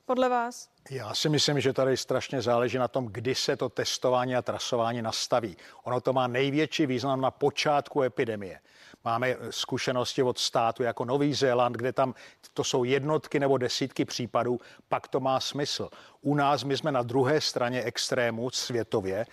podle 0.05 0.29
vás? 0.29 0.69
Já 0.91 1.15
si 1.15 1.29
myslím, 1.29 1.61
že 1.61 1.73
tady 1.73 1.97
strašně 1.97 2.43
záleží 2.43 2.79
na 2.79 2.89
tom, 2.89 3.07
kdy 3.07 3.35
se 3.35 3.57
to 3.57 3.69
testování 3.69 4.37
a 4.37 4.43
trasování 4.43 5.03
nastaví. 5.03 5.57
Ono 5.85 6.01
to 6.01 6.13
má 6.13 6.27
největší 6.27 6.87
význam 6.87 7.21
na 7.21 7.31
počátku 7.31 8.03
epidemie. 8.03 8.61
Máme 9.07 9.37
zkušenosti 9.51 10.23
od 10.23 10.39
státu 10.39 10.83
jako 10.83 11.05
Nový 11.05 11.35
Zéland, 11.35 11.77
kde 11.77 11.93
tam 11.93 12.15
to 12.55 12.65
jsou 12.65 12.85
jednotky 12.85 13.41
nebo 13.41 13.59
desítky 13.59 14.05
případů, 14.05 14.61
pak 14.89 15.09
to 15.09 15.21
má 15.21 15.41
smysl. 15.41 15.89
U 16.21 16.35
nás 16.35 16.65
my 16.65 16.77
jsme 16.77 16.93
na 16.93 17.03
druhé 17.03 17.41
straně 17.41 17.83
extrému 17.83 18.51
světově. 18.51 19.27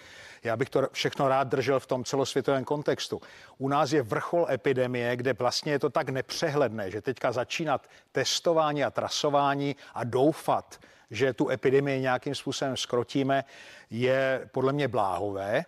Já 0.43 0.57
bych 0.57 0.69
to 0.69 0.87
všechno 0.91 1.27
rád 1.27 1.47
držel 1.47 1.79
v 1.79 1.87
tom 1.87 2.03
celosvětovém 2.03 2.63
kontextu. 2.63 3.21
U 3.57 3.67
nás 3.67 3.91
je 3.91 4.01
vrchol 4.01 4.47
epidemie, 4.49 5.15
kde 5.15 5.33
vlastně 5.33 5.71
je 5.71 5.79
to 5.79 5.89
tak 5.89 6.09
nepřehledné, 6.09 6.91
že 6.91 7.01
teďka 7.01 7.31
začínat 7.31 7.87
testování 8.11 8.83
a 8.83 8.91
trasování 8.91 9.75
a 9.93 10.03
doufat, 10.03 10.79
že 11.11 11.33
tu 11.33 11.49
epidemii 11.49 12.01
nějakým 12.01 12.35
způsobem 12.35 12.77
skrotíme, 12.77 13.43
je 13.89 14.49
podle 14.51 14.73
mě 14.73 14.87
bláhové. 14.87 15.65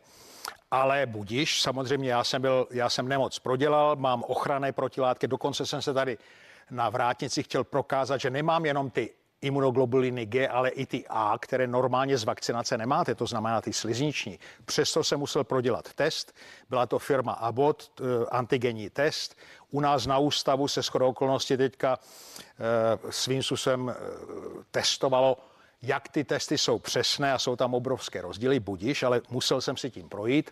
Ale 0.76 1.06
budiš, 1.06 1.62
samozřejmě 1.62 2.10
já 2.10 2.24
jsem, 2.24 2.42
byl, 2.42 2.68
já 2.72 2.90
jsem 2.90 3.08
nemoc 3.08 3.40
prodělal, 3.40 3.96
mám 3.96 4.24
ochranné 4.28 4.72
protilátky, 4.72 5.28
dokonce 5.28 5.66
jsem 5.66 5.82
se 5.82 5.94
tady 5.94 6.18
na 6.72 6.90
vrátnici 6.90 7.44
chtěl 7.44 7.64
prokázat, 7.64 8.22
že 8.22 8.30
nemám 8.30 8.66
jenom 8.66 8.90
ty 8.90 9.14
imunoglobuliny 9.42 10.26
G, 10.26 10.48
ale 10.48 10.70
i 10.70 10.86
ty 10.86 11.06
A, 11.10 11.38
které 11.40 11.68
normálně 11.68 12.18
z 12.18 12.24
vakcinace 12.24 12.78
nemáte, 12.78 13.16
to 13.16 13.26
znamená 13.26 13.62
ty 13.62 13.74
slizniční. 13.74 14.40
Přesto 14.66 15.04
jsem 15.04 15.20
musel 15.20 15.44
prodělat 15.44 15.94
test. 15.94 16.36
Byla 16.70 16.86
to 16.86 17.00
firma 17.00 17.32
Abbott, 17.32 17.92
eh, 18.00 18.26
antigenní 18.32 18.90
test. 18.90 19.36
U 19.72 19.80
nás 19.80 20.06
na 20.06 20.18
ústavu 20.18 20.68
se 20.68 20.82
shodou 20.82 21.10
okolností 21.10 21.58
teďka 21.58 22.00
eh, 22.00 23.12
svým 23.12 23.44
způsobem 23.44 23.90
eh, 23.90 23.96
testovalo 24.72 25.38
jak 25.82 26.10
ty 26.10 26.24
testy 26.24 26.58
jsou 26.58 26.80
přesné 26.80 27.34
a 27.34 27.40
jsou 27.40 27.56
tam 27.56 27.74
obrovské 27.74 28.22
rozdíly, 28.22 28.60
budíš, 28.60 29.04
ale 29.04 29.22
musel 29.30 29.62
jsem 29.62 29.78
si 29.78 29.90
tím 29.90 30.10
projít. 30.10 30.52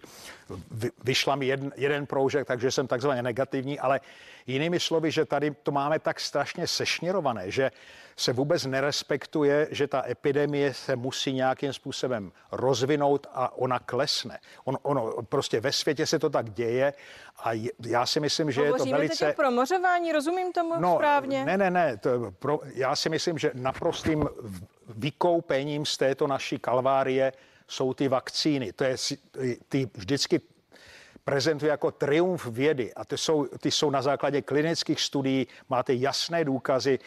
Vyšla 1.03 1.35
mi 1.35 1.45
jeden, 1.45 1.71
jeden 1.75 2.05
proužek, 2.05 2.47
takže 2.47 2.71
jsem 2.71 2.87
takzvaně 2.87 3.21
negativní, 3.21 3.79
ale 3.79 3.99
jinými 4.47 4.79
slovy, 4.79 5.11
že 5.11 5.25
tady 5.25 5.51
to 5.51 5.71
máme 5.71 5.99
tak 5.99 6.19
strašně 6.19 6.67
sešněrované, 6.67 7.51
že 7.51 7.71
se 8.15 8.33
vůbec 8.33 8.65
nerespektuje, 8.65 9.67
že 9.71 9.87
ta 9.87 10.03
epidemie 10.09 10.73
se 10.73 10.95
musí 10.95 11.33
nějakým 11.33 11.73
způsobem 11.73 12.31
rozvinout 12.51 13.27
a 13.33 13.57
ona 13.57 13.79
klesne. 13.79 14.39
On, 14.65 14.77
ono, 14.81 15.13
prostě 15.29 15.59
ve 15.59 15.71
světě 15.71 16.05
se 16.07 16.19
to 16.19 16.29
tak 16.29 16.49
děje 16.49 16.93
a 17.43 17.49
já 17.85 18.05
si 18.05 18.19
myslím, 18.19 18.51
že 18.51 18.61
Hovoříme 18.61 18.89
je 18.89 18.91
to 18.91 18.97
velice... 18.97 19.25
teď 19.25 19.33
o 19.33 19.37
promořování, 19.37 20.11
rozumím 20.11 20.53
tomu 20.53 20.79
no, 20.79 20.95
správně? 20.95 21.45
Ne, 21.45 21.57
ne, 21.57 21.71
ne, 21.71 21.97
to, 21.97 22.31
pro, 22.39 22.59
já 22.73 22.95
si 22.95 23.09
myslím, 23.09 23.37
že 23.37 23.51
naprostým 23.53 24.29
vykoupením 24.87 25.85
z 25.85 25.97
této 25.97 26.27
naší 26.27 26.59
kalvárie 26.59 27.33
jsou 27.67 27.93
ty 27.93 28.07
vakcíny. 28.07 28.73
To 28.73 28.83
je 28.83 28.95
ty 29.69 29.89
vždycky 29.93 30.41
prezentuje 31.25 31.69
jako 31.69 31.91
triumf 31.91 32.45
vědy 32.45 32.93
a 32.93 33.05
ty 33.05 33.17
jsou, 33.17 33.45
ty 33.45 33.71
jsou 33.71 33.89
na 33.89 34.01
základě 34.01 34.41
klinických 34.41 35.01
studií, 35.01 35.47
máte 35.69 35.93
jasné 35.93 36.45
důkazy. 36.45 36.99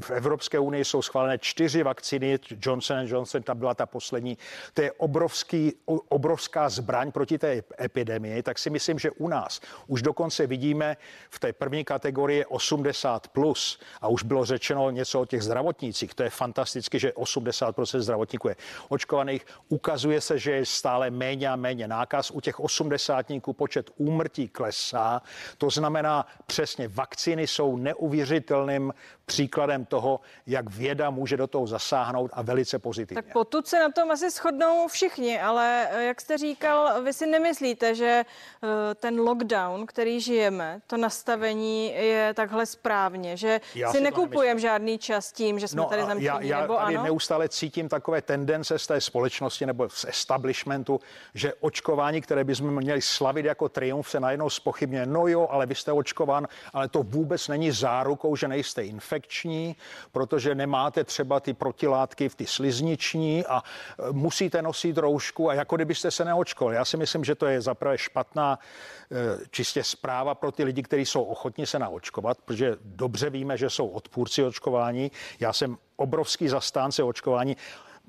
V 0.00 0.10
Evropské 0.10 0.58
unii 0.58 0.84
jsou 0.84 1.02
schválené 1.02 1.38
čtyři 1.38 1.82
vakcíny, 1.82 2.38
Johnson 2.62 3.06
Johnson, 3.06 3.42
ta 3.42 3.54
byla 3.54 3.74
ta 3.74 3.86
poslední. 3.86 4.38
To 4.74 4.82
je 4.82 4.92
obrovský, 4.92 5.72
obrovská 6.08 6.68
zbraň 6.68 7.12
proti 7.12 7.38
té 7.38 7.62
epidemii, 7.80 8.42
tak 8.42 8.58
si 8.58 8.70
myslím, 8.70 8.98
že 8.98 9.10
u 9.10 9.28
nás 9.28 9.60
už 9.86 10.02
dokonce 10.02 10.46
vidíme 10.46 10.96
v 11.30 11.38
té 11.38 11.52
první 11.52 11.84
kategorii 11.84 12.44
80 12.44 13.28
plus 13.28 13.80
a 14.00 14.08
už 14.08 14.22
bylo 14.22 14.44
řečeno 14.44 14.90
něco 14.90 15.20
o 15.20 15.26
těch 15.26 15.42
zdravotnících. 15.42 16.14
To 16.14 16.22
je 16.22 16.30
fantasticky, 16.30 16.98
že 16.98 17.10
80% 17.10 18.00
zdravotníků 18.00 18.48
je 18.48 18.56
očkovaných. 18.88 19.46
Ukazuje 19.68 20.20
se, 20.20 20.38
že 20.38 20.52
je 20.52 20.66
stále 20.66 21.10
méně 21.10 21.48
a 21.48 21.56
méně 21.56 21.88
nákaz. 21.88 22.30
U 22.30 22.40
těch 22.40 22.60
80 22.60 23.35
účastníků, 23.36 23.52
počet 23.52 23.90
úmrtí 23.96 24.48
klesá. 24.48 25.22
To 25.58 25.70
znamená 25.70 26.26
přesně, 26.46 26.88
vakcíny 26.88 27.46
jsou 27.46 27.76
neuvěřitelným 27.76 28.92
příkladem 29.26 29.84
toho, 29.84 30.20
jak 30.46 30.70
věda 30.70 31.10
může 31.10 31.36
do 31.36 31.46
toho 31.46 31.66
zasáhnout 31.66 32.30
a 32.34 32.42
velice 32.42 32.78
pozitivně. 32.78 33.22
Tak 33.22 33.32
potud 33.32 33.66
se 33.66 33.78
na 33.78 33.90
tom 33.90 34.10
asi 34.10 34.30
shodnou 34.30 34.88
všichni, 34.88 35.40
ale 35.40 35.88
eh, 35.90 36.04
jak 36.04 36.20
jste 36.20 36.38
říkal, 36.38 37.02
vy 37.02 37.12
si 37.12 37.26
nemyslíte, 37.26 37.94
že 37.94 38.24
eh, 38.24 38.94
ten 38.94 39.20
lockdown, 39.20 39.86
který 39.86 40.20
žijeme, 40.20 40.80
to 40.86 40.96
nastavení 40.96 41.92
je 41.94 42.34
takhle 42.34 42.66
správně, 42.66 43.36
že 43.36 43.60
já 43.74 43.90
si, 43.90 43.98
si 43.98 44.02
nekupujeme 44.04 44.60
žádný 44.60 44.98
čas 44.98 45.32
tím, 45.32 45.58
že 45.58 45.68
jsme 45.68 45.82
no, 45.82 45.88
tady 45.88 46.02
zamčení, 46.02 46.24
já, 46.24 46.40
já 46.40 46.60
nebo 46.60 46.76
tady 46.76 46.96
ano? 46.96 47.04
neustále 47.04 47.48
cítím 47.48 47.88
takové 47.88 48.22
tendence 48.22 48.78
z 48.78 48.86
té 48.86 49.00
společnosti 49.00 49.66
nebo 49.66 49.88
z 49.88 50.04
establishmentu, 50.04 51.00
že 51.34 51.54
očkování, 51.60 52.20
které 52.20 52.44
bychom 52.44 52.76
měli 52.76 53.02
slavit 53.02 53.25
jako 53.34 53.68
triumf, 53.68 54.10
se 54.10 54.20
najednou 54.20 54.50
spochybně. 54.50 55.06
No 55.06 55.26
jo, 55.26 55.48
ale 55.50 55.66
vy 55.66 55.74
jste 55.74 55.92
očkován, 55.92 56.48
ale 56.72 56.88
to 56.88 57.02
vůbec 57.02 57.48
není 57.48 57.70
zárukou, 57.70 58.36
že 58.36 58.48
nejste 58.48 58.84
infekční, 58.84 59.76
protože 60.12 60.54
nemáte 60.54 61.04
třeba 61.04 61.40
ty 61.40 61.54
protilátky 61.54 62.28
v 62.28 62.34
ty 62.34 62.46
slizniční 62.46 63.46
a 63.46 63.62
e, 63.62 64.12
musíte 64.12 64.62
nosit 64.62 64.98
roušku 64.98 65.50
a 65.50 65.54
jako 65.54 65.76
kdybyste 65.76 66.10
se 66.10 66.24
neočkovali. 66.24 66.76
Já 66.76 66.84
si 66.84 66.96
myslím, 66.96 67.24
že 67.24 67.34
to 67.34 67.46
je 67.46 67.60
zaprvé 67.60 67.98
špatná 67.98 68.58
e, 68.58 69.46
čistě 69.50 69.84
zpráva 69.84 70.34
pro 70.34 70.52
ty 70.52 70.64
lidi, 70.64 70.82
kteří 70.82 71.06
jsou 71.06 71.22
ochotni 71.22 71.66
se 71.66 71.78
naočkovat, 71.78 72.38
protože 72.44 72.76
dobře 72.84 73.30
víme, 73.30 73.56
že 73.56 73.70
jsou 73.70 73.88
odpůrci 73.88 74.44
očkování. 74.44 75.10
Já 75.40 75.52
jsem 75.52 75.76
obrovský 75.96 76.48
zastánce 76.48 77.02
očkování 77.02 77.56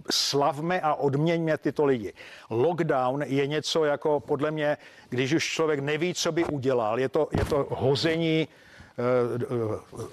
slavme 0.10 0.82
a 0.82 0.94
odměňme 0.94 1.58
tyto 1.58 1.86
lidi. 1.86 2.14
Lockdown 2.50 3.22
je 3.22 3.48
něco 3.48 3.86
jako 3.86 4.20
podle 4.20 4.52
mě, 4.52 4.78
když 5.10 5.34
už 5.34 5.46
člověk 5.46 5.80
neví, 5.80 6.14
co 6.14 6.32
by 6.32 6.46
udělal, 6.46 7.00
je 7.00 7.10
to, 7.10 7.28
je 7.32 7.46
to 7.46 7.68
hození 7.70 8.48
eh, 8.48 9.04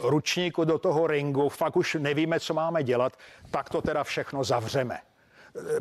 ručníku 0.00 0.64
do 0.64 0.79
toho 0.79 1.07
ringu, 1.07 1.49
fakt 1.49 1.76
už 1.76 1.97
nevíme, 2.00 2.41
co 2.41 2.55
máme 2.55 2.83
dělat, 2.83 3.12
tak 3.50 3.71
to 3.71 3.83
teda 3.83 4.05
všechno 4.05 4.45
zavřeme. 4.45 5.00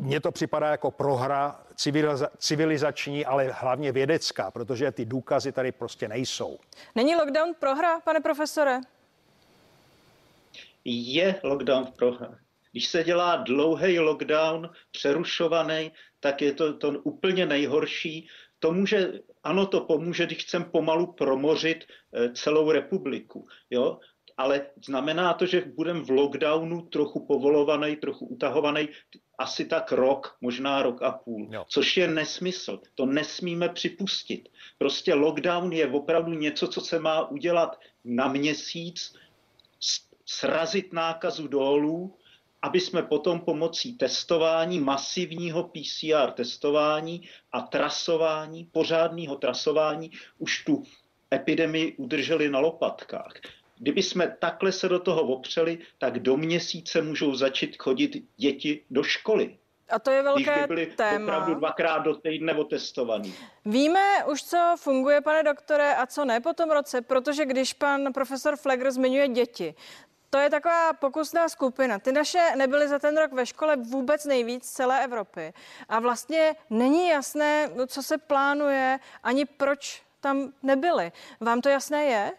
Mně 0.00 0.20
to 0.20 0.32
připadá 0.32 0.70
jako 0.70 0.90
prohra 0.90 1.60
civiliza- 1.76 2.28
civilizační, 2.38 3.26
ale 3.26 3.50
hlavně 3.52 3.92
vědecká, 3.92 4.50
protože 4.50 4.90
ty 4.92 5.04
důkazy 5.04 5.52
tady 5.52 5.72
prostě 5.72 6.08
nejsou. 6.08 6.58
Není 6.94 7.16
lockdown 7.16 7.54
prohra, 7.58 8.00
pane 8.00 8.20
profesore? 8.20 8.80
Je 10.84 11.40
lockdown 11.42 11.86
prohra. 11.96 12.34
Když 12.74 12.86
se 12.86 13.04
dělá 13.04 13.36
dlouhý 13.36 13.98
lockdown, 13.98 14.70
přerušovaný, 14.90 15.92
tak 16.20 16.42
je 16.42 16.52
to 16.52 16.74
to 16.74 16.90
úplně 16.90 17.46
nejhorší. 17.46 18.28
To 18.58 18.72
může, 18.72 19.12
ano, 19.42 19.66
to 19.66 19.80
pomůže, 19.80 20.26
když 20.26 20.38
chcem 20.38 20.64
pomalu 20.64 21.12
promořit 21.12 21.84
eh, 21.84 22.32
celou 22.32 22.70
republiku. 22.70 23.46
Jo? 23.70 23.98
ale 24.36 24.66
znamená 24.86 25.34
to, 25.34 25.46
že 25.46 25.64
budeme 25.76 26.00
v 26.00 26.10
lockdownu 26.10 26.82
trochu 26.82 27.26
povolovaný, 27.26 27.96
trochu 27.96 28.26
utahovaný, 28.26 28.88
asi 29.38 29.64
tak 29.64 29.92
rok, 29.92 30.36
možná 30.40 30.82
rok 30.82 31.02
a 31.02 31.12
půl, 31.12 31.48
jo. 31.52 31.64
což 31.68 31.96
je 31.96 32.08
nesmysl. 32.08 32.80
To 32.94 33.06
nesmíme 33.06 33.68
připustit. 33.68 34.48
Prostě 34.78 35.14
lockdown 35.14 35.72
je 35.72 35.86
opravdu 35.86 36.32
něco, 36.32 36.68
co 36.68 36.80
se 36.80 36.98
má 36.98 37.28
udělat 37.30 37.78
na 38.04 38.28
měsíc, 38.28 39.14
srazit 40.26 40.92
nákazu 40.92 41.48
dolů, 41.48 42.18
aby 42.64 42.80
jsme 42.80 43.02
potom 43.02 43.40
pomocí 43.40 43.92
testování, 43.92 44.80
masivního 44.80 45.62
PCR 45.64 46.30
testování 46.34 47.28
a 47.52 47.60
trasování, 47.60 48.68
pořádného 48.72 49.36
trasování, 49.36 50.10
už 50.38 50.64
tu 50.64 50.82
epidemii 51.34 51.92
udrželi 51.96 52.50
na 52.50 52.58
lopatkách. 52.58 53.32
Kdyby 53.78 54.02
jsme 54.02 54.36
takhle 54.38 54.72
se 54.72 54.88
do 54.88 54.98
toho 54.98 55.22
opřeli, 55.22 55.78
tak 55.98 56.18
do 56.18 56.36
měsíce 56.36 57.02
můžou 57.02 57.34
začít 57.34 57.76
chodit 57.78 58.24
děti 58.36 58.84
do 58.90 59.02
školy. 59.02 59.56
A 59.88 59.98
to 59.98 60.10
je 60.10 60.22
velké 60.22 60.60
by 60.60 60.66
byly 60.66 60.86
téma. 60.86 61.24
opravdu 61.24 61.54
dvakrát 61.54 61.98
do 61.98 62.14
týdne 62.14 62.54
otestovaný. 62.54 63.34
Víme 63.64 64.24
už, 64.32 64.42
co 64.44 64.74
funguje, 64.78 65.20
pane 65.20 65.42
doktore, 65.42 65.94
a 65.94 66.06
co 66.06 66.24
ne 66.24 66.40
po 66.40 66.52
tom 66.52 66.70
roce, 66.70 67.02
protože 67.02 67.44
když 67.44 67.72
pan 67.72 68.12
profesor 68.12 68.56
Flegr 68.56 68.90
zmiňuje 68.90 69.28
děti, 69.28 69.74
to 70.34 70.38
je 70.38 70.50
taková 70.50 70.92
pokusná 70.92 71.48
skupina. 71.48 71.98
Ty 71.98 72.12
naše 72.12 72.56
nebyly 72.56 72.88
za 72.88 72.98
ten 72.98 73.18
rok 73.18 73.32
ve 73.32 73.46
škole 73.46 73.76
vůbec 73.76 74.24
nejvíc 74.24 74.70
celé 74.70 75.04
Evropy. 75.04 75.52
A 75.88 76.00
vlastně 76.00 76.54
není 76.70 77.08
jasné, 77.08 77.70
co 77.86 78.02
se 78.02 78.18
plánuje, 78.18 78.98
ani 79.22 79.44
proč 79.44 80.02
tam 80.20 80.52
nebyly. 80.62 81.12
Vám 81.40 81.60
to 81.60 81.68
jasné 81.68 82.04
je? 82.04 82.32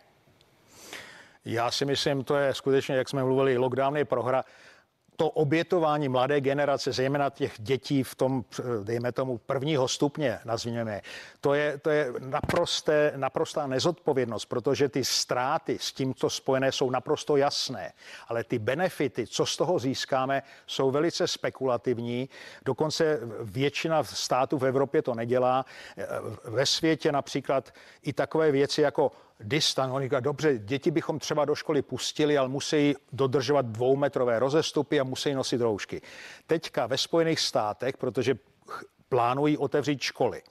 Já 1.46 1.72
si 1.72 1.86
myslím, 1.86 2.24
to 2.24 2.36
je 2.36 2.54
skutečně, 2.54 2.96
jak 2.96 3.10
jsme 3.10 3.24
mluvili, 3.24 3.58
lockdown 3.58 3.98
je 3.98 4.06
prohra 4.06 4.44
to 5.16 5.30
obětování 5.30 6.10
mladé 6.10 6.42
generace, 6.42 6.92
zejména 6.92 7.30
těch 7.30 7.54
dětí 7.58 8.04
v 8.04 8.16
tom, 8.16 8.46
dejme 8.84 9.12
tomu, 9.12 9.38
prvního 9.38 9.88
stupně, 9.88 10.40
nazvěme, 10.46 11.02
to 11.42 11.54
je, 11.54 11.78
to 11.78 11.90
je 11.90 12.14
naprosté, 12.20 13.14
naprostá 13.16 13.68
nezodpovědnost, 13.68 14.46
protože 14.46 14.90
ty 14.90 15.06
ztráty 15.06 15.78
s 15.82 15.94
tímto 15.94 16.30
spojené 16.30 16.72
jsou 16.72 16.90
naprosto 16.90 17.38
jasné, 17.38 17.94
ale 18.28 18.44
ty 18.44 18.60
benefity, 18.60 19.28
co 19.28 19.46
z 19.46 19.58
toho 19.58 19.80
získáme, 19.80 20.44
jsou 20.68 20.92
velice 20.92 21.28
spekulativní. 21.28 22.30
Dokonce 22.66 23.20
většina 23.42 24.04
států 24.04 24.58
v 24.58 24.66
Evropě 24.66 25.02
to 25.02 25.16
nedělá. 25.16 25.66
Ve 26.44 26.66
světě 26.66 27.12
například 27.12 27.74
i 28.02 28.14
takové 28.14 28.52
věci 28.52 28.82
jako 28.82 29.12
distan. 29.40 29.92
On 29.92 30.02
říká, 30.02 30.20
dobře, 30.20 30.60
děti 30.60 30.92
bychom 30.92 31.20
třeba 31.20 31.46
do 31.46 31.56
školy 31.56 31.82
pustili, 31.82 32.38
ale 32.38 32.50
musí 32.50 32.96
dodržovat 33.12 33.66
dvoumetrové 33.66 34.40
rozestupy 34.40 35.00
a 35.00 35.04
musí 35.04 35.34
nosit 35.34 35.62
roušky. 35.62 36.02
Teďka 36.48 36.88
ve 36.88 36.98
Spojených 36.98 37.40
státech, 37.40 37.98
protože 37.98 38.36
plánují 39.10 39.58
otevřít 39.58 40.02
školy, 40.02 40.42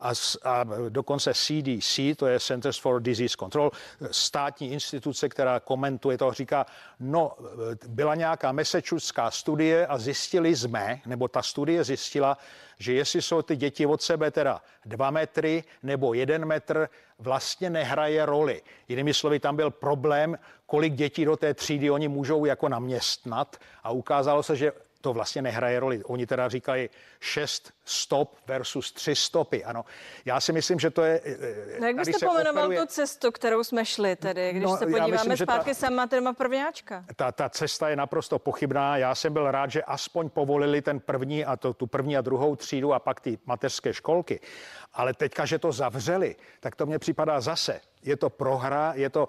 a, 0.00 0.12
a 0.42 0.64
dokonce 0.88 1.34
CDC, 1.34 2.00
to 2.16 2.26
je 2.26 2.40
Centers 2.40 2.78
for 2.78 3.02
Disease 3.02 3.36
Control, 3.38 3.70
státní 4.10 4.72
instituce, 4.72 5.28
která 5.28 5.60
komentuje 5.60 6.18
to, 6.18 6.32
říká, 6.32 6.66
no, 7.00 7.32
byla 7.88 8.14
nějaká 8.14 8.52
Massachusettská 8.52 9.30
studie 9.30 9.86
a 9.86 9.98
zjistili 9.98 10.56
jsme, 10.56 11.00
nebo 11.06 11.28
ta 11.28 11.42
studie 11.42 11.84
zjistila, 11.84 12.38
že 12.78 12.92
jestli 12.92 13.22
jsou 13.22 13.42
ty 13.42 13.56
děti 13.56 13.86
od 13.86 14.02
sebe 14.02 14.30
teda 14.30 14.60
dva 14.84 15.10
metry 15.10 15.64
nebo 15.82 16.14
jeden 16.14 16.44
metr, 16.44 16.88
vlastně 17.18 17.70
nehraje 17.70 18.26
roli. 18.26 18.62
Jinými 18.88 19.14
slovy, 19.14 19.40
tam 19.40 19.56
byl 19.56 19.70
problém, 19.70 20.38
kolik 20.66 20.94
dětí 20.94 21.24
do 21.24 21.36
té 21.36 21.54
třídy 21.54 21.90
oni 21.90 22.08
můžou 22.08 22.44
jako 22.44 22.68
naměstnat 22.68 23.56
a 23.82 23.90
ukázalo 23.90 24.42
se, 24.42 24.56
že 24.56 24.72
to 25.04 25.12
vlastně 25.12 25.42
nehraje 25.42 25.80
roli. 25.80 26.04
Oni 26.04 26.26
teda 26.26 26.48
říkají 26.48 26.88
šest 27.20 27.72
stop 27.84 28.36
versus 28.46 28.92
tři 28.92 29.14
stopy. 29.14 29.64
Ano, 29.64 29.84
já 30.24 30.40
si 30.40 30.52
myslím, 30.52 30.78
že 30.78 30.90
to 30.90 31.02
je... 31.02 31.20
Eh, 31.24 31.80
no 31.80 31.86
jak 31.86 31.96
byste 31.96 32.26
pomenoval 32.26 32.64
operuje... 32.64 32.80
tu 32.80 32.86
cestu, 32.86 33.30
kterou 33.30 33.64
jsme 33.64 33.84
šli 33.84 34.16
tedy, 34.16 34.50
když 34.50 34.64
no, 34.64 34.76
se 34.76 34.86
podíváme 34.86 35.12
myslím, 35.12 35.36
zpátky 35.36 35.70
ta, 35.70 35.74
sama 35.74 36.06
téma 36.06 36.32
prvňáčka? 36.32 37.04
Ta, 37.16 37.32
ta 37.32 37.48
cesta 37.48 37.88
je 37.88 37.96
naprosto 37.96 38.38
pochybná. 38.38 38.96
Já 38.96 39.14
jsem 39.14 39.32
byl 39.32 39.50
rád, 39.50 39.70
že 39.70 39.82
aspoň 39.82 40.30
povolili 40.30 40.82
ten 40.82 41.00
první 41.00 41.44
a 41.44 41.56
to, 41.56 41.74
tu 41.74 41.86
první 41.86 42.16
a 42.16 42.20
druhou 42.20 42.56
třídu 42.56 42.94
a 42.94 42.98
pak 42.98 43.20
ty 43.20 43.38
mateřské 43.46 43.92
školky. 43.92 44.40
Ale 44.92 45.14
teďka, 45.14 45.44
že 45.44 45.58
to 45.58 45.72
zavřeli, 45.72 46.36
tak 46.60 46.76
to 46.76 46.86
mně 46.86 46.98
připadá 46.98 47.40
zase. 47.40 47.80
Je 48.02 48.16
to 48.16 48.30
prohra, 48.30 48.92
je 48.96 49.10
to 49.10 49.28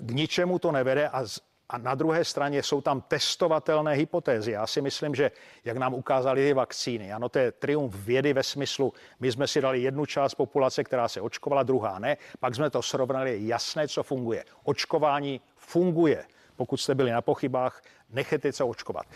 k 0.00 0.10
ničemu 0.10 0.58
to 0.58 0.72
nevede 0.72 1.08
a 1.08 1.24
a 1.70 1.78
na 1.78 1.94
druhé 1.94 2.24
straně 2.24 2.62
jsou 2.62 2.80
tam 2.80 3.00
testovatelné 3.00 3.92
hypotézy. 3.92 4.50
Já 4.52 4.66
si 4.66 4.82
myslím, 4.82 5.14
že 5.14 5.30
jak 5.64 5.76
nám 5.76 5.94
ukázaly 5.94 6.46
ty 6.48 6.52
vakcíny, 6.52 7.12
ano, 7.12 7.28
to 7.28 7.38
je 7.38 7.52
triumf 7.52 7.94
vědy 7.94 8.32
ve 8.32 8.42
smyslu, 8.42 8.92
my 9.20 9.32
jsme 9.32 9.46
si 9.46 9.60
dali 9.60 9.82
jednu 9.82 10.06
část 10.06 10.34
populace, 10.34 10.84
která 10.84 11.08
se 11.08 11.20
očkovala, 11.20 11.62
druhá 11.62 11.98
ne, 11.98 12.16
pak 12.40 12.54
jsme 12.54 12.70
to 12.70 12.82
srovnali, 12.82 13.38
jasné, 13.46 13.88
co 13.88 14.02
funguje. 14.02 14.44
Očkování 14.64 15.40
funguje. 15.56 16.24
Pokud 16.56 16.76
jste 16.76 16.94
byli 16.94 17.10
na 17.10 17.22
pochybách, 17.22 17.82
nechejte 18.10 18.52
se 18.52 18.64
očkovat. 18.64 19.06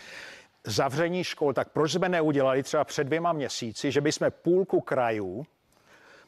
Zavření 0.63 1.23
škol, 1.23 1.53
tak 1.53 1.69
proč 1.69 1.91
jsme 1.91 2.09
neudělali 2.09 2.63
třeba 2.63 2.83
před 2.83 3.03
dvěma 3.03 3.33
měsíci, 3.33 3.91
že 3.91 4.01
bychom 4.01 4.31
půlku 4.31 4.81
krajů 4.81 5.45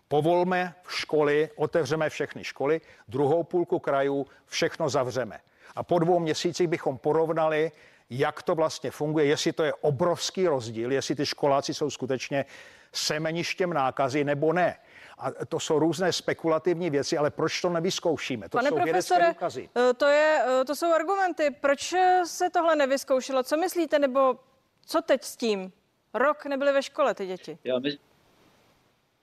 povolme 0.08 0.76
školy, 0.88 1.50
otevřeme 1.56 2.10
všechny 2.10 2.44
školy, 2.44 2.82
druhou 3.08 3.44
půlku 3.44 3.80
krajů 3.80 4.28
všechno 4.46 4.90
zavřeme 4.90 5.40
a 5.78 5.84
po 5.84 6.00
dvou 6.00 6.20
měsících 6.20 6.68
bychom 6.68 6.98
porovnali, 6.98 7.72
jak 8.10 8.44
to 8.44 8.56
vlastně 8.56 8.92
funguje, 8.92 9.26
jestli 9.26 9.54
to 9.54 9.64
je 9.64 9.74
obrovský 9.74 10.48
rozdíl, 10.48 10.92
jestli 10.92 11.16
ty 11.16 11.26
školáci 11.26 11.74
jsou 11.74 11.90
skutečně 11.90 12.46
semeništěm 12.94 13.74
nákazy 13.74 14.24
nebo 14.24 14.54
ne. 14.54 14.78
A 15.18 15.46
to 15.46 15.60
jsou 15.60 15.80
různé 15.80 16.14
spekulativní 16.14 16.90
věci, 16.90 17.18
ale 17.18 17.32
proč 17.32 17.62
to 17.62 17.70
nevyzkoušíme? 17.70 18.50
To 18.50 18.58
Pane 18.58 18.70
jsou 18.70 18.76
profesore, 18.76 19.28
důkazy. 19.28 19.70
Eh, 19.90 19.94
to, 19.94 20.06
je, 20.06 20.44
eh, 20.62 20.66
to 20.66 20.76
jsou 20.76 20.92
argumenty. 20.94 21.56
Proč 21.62 21.94
se 22.24 22.50
tohle 22.50 22.76
nevyzkoušelo? 22.76 23.44
Co 23.44 23.58
myslíte, 23.58 24.00
nebo 24.00 24.40
co 24.86 25.02
teď 25.02 25.24
s 25.24 25.36
tím? 25.36 25.72
Rok 26.14 26.46
nebyly 26.46 26.72
ve 26.72 26.84
škole 26.84 27.14
ty 27.14 27.28
děti. 27.28 27.58
Já, 27.64 27.80
my, 27.80 27.98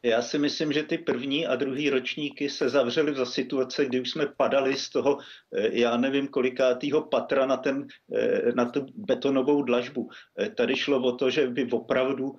Já 0.05 0.23
si 0.23 0.39
myslím, 0.39 0.73
že 0.73 0.83
ty 0.83 0.99
první 0.99 1.47
a 1.47 1.57
druhý 1.57 1.91
ročníky 1.91 2.51
se 2.51 2.69
zavřely 2.69 3.15
za 3.15 3.27
situace, 3.27 3.85
kdy 3.85 4.01
už 4.01 4.11
jsme 4.11 4.27
padali 4.27 4.77
z 4.77 4.91
toho, 4.91 5.19
eh, 5.57 5.79
já 5.79 5.97
nevím 5.97 6.29
kolikátýho 6.29 7.03
patra 7.03 7.47
na, 7.47 7.57
ten, 7.57 7.87
eh, 8.15 8.53
na 8.53 8.65
tu 8.65 8.87
betonovou 8.95 9.63
dlažbu. 9.63 10.09
Eh, 10.39 10.51
tady 10.51 10.77
šlo 10.77 11.03
o 11.03 11.17
to, 11.17 11.31
že 11.31 11.49
by 11.49 11.71
opravdu 11.71 12.37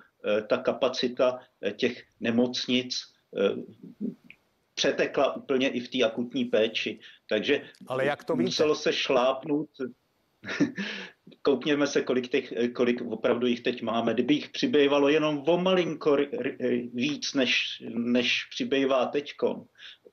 ta 0.48 0.56
kapacita 0.56 1.38
těch 1.76 2.02
nemocnic 2.20 2.98
přetekla 4.74 5.36
úplně 5.36 5.68
i 5.68 5.80
v 5.80 5.88
té 5.88 6.02
akutní 6.02 6.44
péči. 6.44 6.98
Takže 7.28 7.62
Ale 7.86 8.06
jak 8.06 8.24
to 8.24 8.36
muselo 8.36 8.74
víte? 8.74 8.82
se 8.82 8.92
šlápnout 8.92 9.70
koukněme 11.42 11.86
se, 11.86 12.02
kolik, 12.02 12.28
těch, 12.28 12.52
kolik 12.74 13.00
opravdu 13.00 13.46
jich 13.46 13.60
teď 13.60 13.82
máme. 13.82 14.14
Kdyby 14.14 14.34
jich 14.34 14.48
přibývalo 14.48 15.08
jenom 15.08 15.42
o 15.46 15.58
malinko 15.58 16.16
víc, 16.94 17.34
než, 17.34 17.82
než 17.94 18.44
přibývá 18.50 19.06
teďko, 19.06 19.64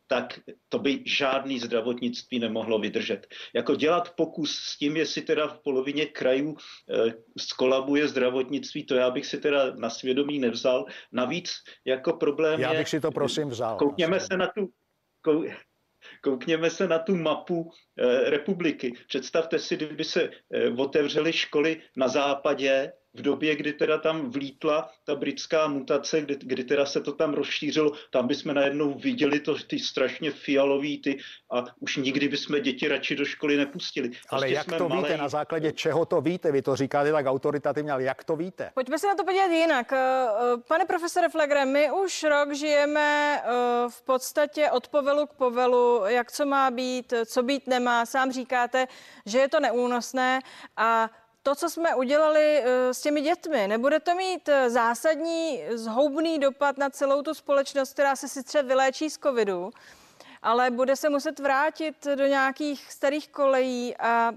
tak 0.08 0.40
to 0.70 0.80
by 0.80 1.04
žádný 1.06 1.60
zdravotnictví 1.60 2.40
nemohlo 2.40 2.80
vydržet. 2.80 3.28
Jako 3.56 3.76
dělat 3.76 4.14
pokus 4.16 4.56
s 4.56 4.78
tím, 4.78 4.98
jestli 4.98 5.22
teda 5.22 5.48
v 5.48 5.60
polovině 5.60 6.06
krajů 6.06 6.56
e, 6.56 7.14
skolabuje 7.40 8.08
zdravotnictví, 8.08 8.86
to 8.86 8.96
já 8.96 9.12
bych 9.12 9.26
si 9.26 9.38
teda 9.38 9.76
na 9.76 9.90
svědomí 9.90 10.40
nevzal. 10.40 10.86
Navíc 11.12 11.52
jako 11.86 12.14
problém 12.14 12.60
Já 12.60 12.70
bych 12.70 12.80
je, 12.80 12.86
si 12.86 13.02
to 13.02 13.12
prosím 13.12 13.50
vzal. 13.50 13.78
Koukněme 13.78 14.20
se 14.20 14.38
na 14.38 14.48
tu, 14.48 14.70
kou, 15.22 15.44
Koukněme 16.22 16.70
se 16.70 16.88
na 16.88 17.00
tu 17.00 17.16
mapu 17.16 17.72
e, 17.98 18.30
republiky. 18.30 18.94
Představte 19.08 19.60
si, 19.60 19.76
kdyby 19.76 20.04
se 20.04 20.24
e, 20.24 20.70
otevřely 20.70 21.34
školy 21.34 21.82
na 21.98 22.08
západě, 22.08 22.94
v 23.14 23.22
době, 23.22 23.56
kdy 23.56 23.74
teda 23.74 23.98
tam 23.98 24.32
vlítla 24.32 24.90
ta 25.04 25.16
britská 25.16 25.68
mutace, 25.68 26.22
kdy, 26.22 26.38
kdy 26.42 26.64
teda 26.64 26.86
se 26.86 27.02
to 27.02 27.12
tam 27.12 27.34
rozšířilo, 27.34 27.92
tam 28.12 28.28
bychom 28.28 28.54
najednou 28.54 28.94
viděli 28.94 29.40
to, 29.40 29.56
ty 29.68 29.80
strašně 29.80 30.32
fialový 30.32 31.02
ty 31.02 31.20
a 31.52 31.64
už 31.80 31.98
nikdy 31.98 32.28
bychom 32.28 32.62
děti 32.62 32.88
radši 32.88 33.16
do 33.16 33.26
školy 33.26 33.58
nepustili. 33.58 34.10
Prostě 34.10 34.28
ale 34.30 34.50
jak 34.50 34.78
to 34.78 34.90
malej... 34.90 35.04
víte, 35.04 35.18
na 35.18 35.30
základě 35.30 35.72
čeho 35.72 36.06
to 36.06 36.22
víte? 36.22 36.52
Vy 36.52 36.62
to 36.62 36.76
říkáte 36.76 37.12
tak 37.12 37.26
autoritativně, 37.26 37.92
ale 37.92 38.04
jak 38.04 38.24
to 38.24 38.36
víte? 38.36 38.72
Pojďme 38.74 39.00
se 39.00 39.08
na 39.08 39.16
to 39.16 39.24
podívat 39.24 39.52
jinak. 39.52 39.94
Eh, 39.94 39.98
eh, 39.98 40.58
pane 40.68 40.86
profesore 40.86 41.30
Flegre, 41.30 41.66
my 41.66 41.92
už 41.92 42.24
rok 42.24 42.54
žijeme 42.54 43.42
eh, 43.44 43.50
v 43.90 44.02
podstatě 44.02 44.72
od 44.72 44.88
povelu 44.88 45.28
k 45.28 45.34
povelu, 45.34 46.02
jak 46.06 46.32
co 46.32 46.46
má 46.46 46.72
být, 46.72 47.14
co 47.26 47.44
být 47.44 47.68
nemá. 47.68 48.06
Sám 48.06 48.32
říkáte, 48.32 48.88
že 49.26 49.40
je 49.40 49.50
to 49.50 49.60
neúnosné 49.60 50.40
a 50.78 51.10
to, 51.44 51.56
co 51.56 51.70
jsme 51.70 51.96
udělali 51.96 52.64
eh, 52.64 52.94
s 52.94 53.02
těmi 53.02 53.22
dětmi, 53.22 53.68
nebude 53.68 54.00
to 54.00 54.16
mít 54.16 54.50
eh, 54.50 54.70
zásadní 54.70 55.64
zhoubný 55.74 56.40
dopad 56.40 56.78
na 56.78 56.90
celou 56.90 57.22
tu 57.22 57.34
společnost, 57.34 57.94
která 57.94 58.16
se 58.16 58.28
sice 58.28 58.64
vyléčí 58.64 59.10
z 59.10 59.18
covidu, 59.18 59.72
ale 60.42 60.72
bude 60.72 60.96
se 60.96 61.10
muset 61.10 61.40
vrátit 61.40 62.08
do 62.16 62.26
nějakých 62.26 62.92
starých 62.92 63.30
kolejí 63.30 63.98
a 63.98 64.32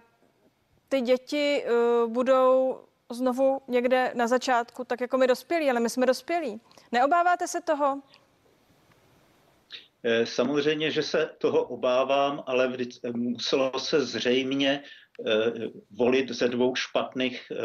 ty 0.88 1.00
děti 1.00 1.64
eh, 1.64 1.70
budou 2.06 2.80
znovu 3.10 3.60
někde 3.68 4.12
na 4.14 4.26
začátku, 4.26 4.84
tak 4.84 5.00
jako 5.00 5.18
my 5.18 5.26
dospělí, 5.26 5.70
ale 5.70 5.80
my 5.80 5.90
jsme 5.90 6.06
dospělí. 6.06 6.60
Neobáváte 6.92 7.48
se 7.48 7.60
toho? 7.60 8.02
Samozřejmě, 10.24 10.90
že 10.90 11.02
se 11.02 11.30
toho 11.38 11.62
obávám, 11.64 12.42
ale 12.46 12.76
muselo 13.12 13.78
se 13.78 14.00
zřejmě 14.00 14.82
volit 15.90 16.30
ze 16.30 16.48
dvou 16.48 16.74
špatných 16.74 17.52
eh, 17.52 17.56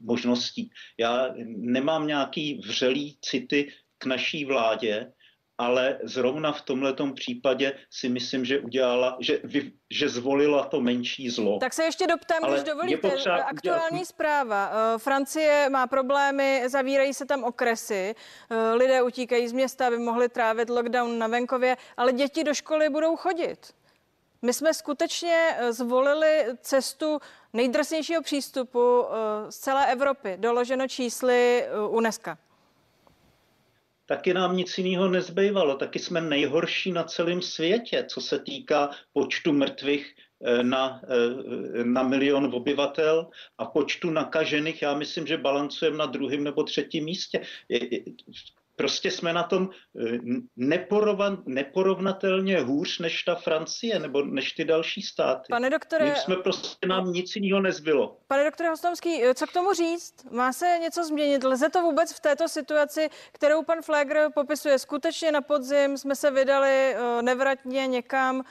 možností. 0.00 0.70
Já 0.98 1.34
nemám 1.56 2.06
nějaký 2.06 2.60
vřelý 2.66 3.18
city 3.20 3.72
k 3.98 4.06
naší 4.06 4.44
vládě, 4.44 5.12
ale 5.58 5.98
zrovna 6.02 6.52
v 6.52 6.62
tomto 6.62 7.12
případě 7.12 7.72
si 7.90 8.08
myslím, 8.08 8.44
že 8.44 8.60
udělala, 8.60 9.16
že, 9.20 9.40
že 9.90 10.08
zvolila 10.08 10.64
to 10.64 10.80
menší 10.80 11.30
zlo. 11.30 11.58
Tak 11.58 11.72
se 11.72 11.84
ještě 11.84 12.06
doptám, 12.06 12.44
ale 12.44 12.56
když 12.56 12.64
dovolíte. 12.64 13.08
Aktuální 13.44 13.90
udělat... 13.90 14.06
zpráva. 14.06 14.70
Eh, 14.72 14.98
Francie 14.98 15.68
má 15.70 15.86
problémy, 15.86 16.62
zavírají 16.66 17.14
se 17.14 17.26
tam 17.26 17.44
okresy, 17.44 18.14
lidé 18.74 19.02
utíkají 19.02 19.48
z 19.48 19.52
města, 19.52 19.86
aby 19.86 19.98
mohli 19.98 20.28
trávit 20.28 20.70
lockdown 20.70 21.18
na 21.18 21.26
venkově, 21.26 21.76
ale 21.96 22.12
děti 22.12 22.44
do 22.44 22.54
školy 22.54 22.88
budou 22.88 23.16
chodit. 23.16 23.74
My 24.42 24.52
jsme 24.52 24.74
skutečně 24.74 25.48
eh, 25.56 25.72
zvolili 25.72 26.44
cestu 26.60 27.18
nejdrsnějšího 27.52 28.22
přístupu 28.22 29.04
eh, 29.04 29.52
z 29.52 29.56
celé 29.58 29.92
Evropy, 29.92 30.36
doloženo 30.36 30.88
čísly 30.88 31.62
eh, 31.62 31.80
UNESCO. 31.88 32.30
Taky 34.06 34.34
nám 34.34 34.56
nic 34.56 34.78
jiného 34.78 35.08
nezbývalo. 35.08 35.74
Taky 35.74 35.98
jsme 35.98 36.20
nejhorší 36.20 36.92
na 36.92 37.04
celém 37.04 37.42
světě, 37.42 38.04
co 38.08 38.20
se 38.20 38.38
týká 38.38 38.90
počtu 39.12 39.52
mrtvých 39.52 40.14
na, 40.62 41.00
na 41.84 42.02
milion 42.02 42.54
obyvatel 42.54 43.30
a 43.58 43.64
počtu 43.64 44.10
nakažených. 44.10 44.82
Já 44.82 44.94
myslím, 44.94 45.26
že 45.26 45.36
balancujeme 45.36 45.96
na 45.96 46.06
druhém 46.06 46.44
nebo 46.44 46.62
třetím 46.62 47.04
místě 47.04 47.40
prostě 48.76 49.10
jsme 49.10 49.32
na 49.32 49.42
tom 49.42 49.68
eh, 49.68 50.18
neporovan, 50.56 51.42
neporovnatelně 51.46 52.60
hůř 52.60 52.98
než 52.98 53.22
ta 53.22 53.34
Francie 53.34 53.98
nebo 53.98 54.24
než 54.24 54.52
ty 54.52 54.64
další 54.64 55.02
státy. 55.02 55.46
Pane 55.50 55.70
doktore... 55.70 56.04
My 56.04 56.16
jsme 56.16 56.36
prostě, 56.36 56.88
nám 56.88 57.12
nic 57.12 57.36
jiného 57.36 57.60
nezbylo. 57.60 58.16
Pane 58.26 58.44
doktore 58.44 58.68
Hostomský, 58.68 59.24
eh, 59.24 59.34
co 59.34 59.46
k 59.46 59.52
tomu 59.52 59.72
říct? 59.72 60.14
Má 60.30 60.52
se 60.52 60.78
něco 60.82 61.04
změnit? 61.04 61.44
Lze 61.44 61.68
to 61.68 61.82
vůbec 61.82 62.12
v 62.12 62.20
této 62.20 62.48
situaci, 62.48 63.08
kterou 63.32 63.62
pan 63.62 63.82
Flegr 63.82 64.18
popisuje? 64.34 64.78
Skutečně 64.78 65.32
na 65.32 65.40
podzim 65.40 65.98
jsme 65.98 66.16
se 66.16 66.30
vydali 66.30 66.94
eh, 66.94 67.22
nevratně 67.22 67.86
někam, 67.86 68.44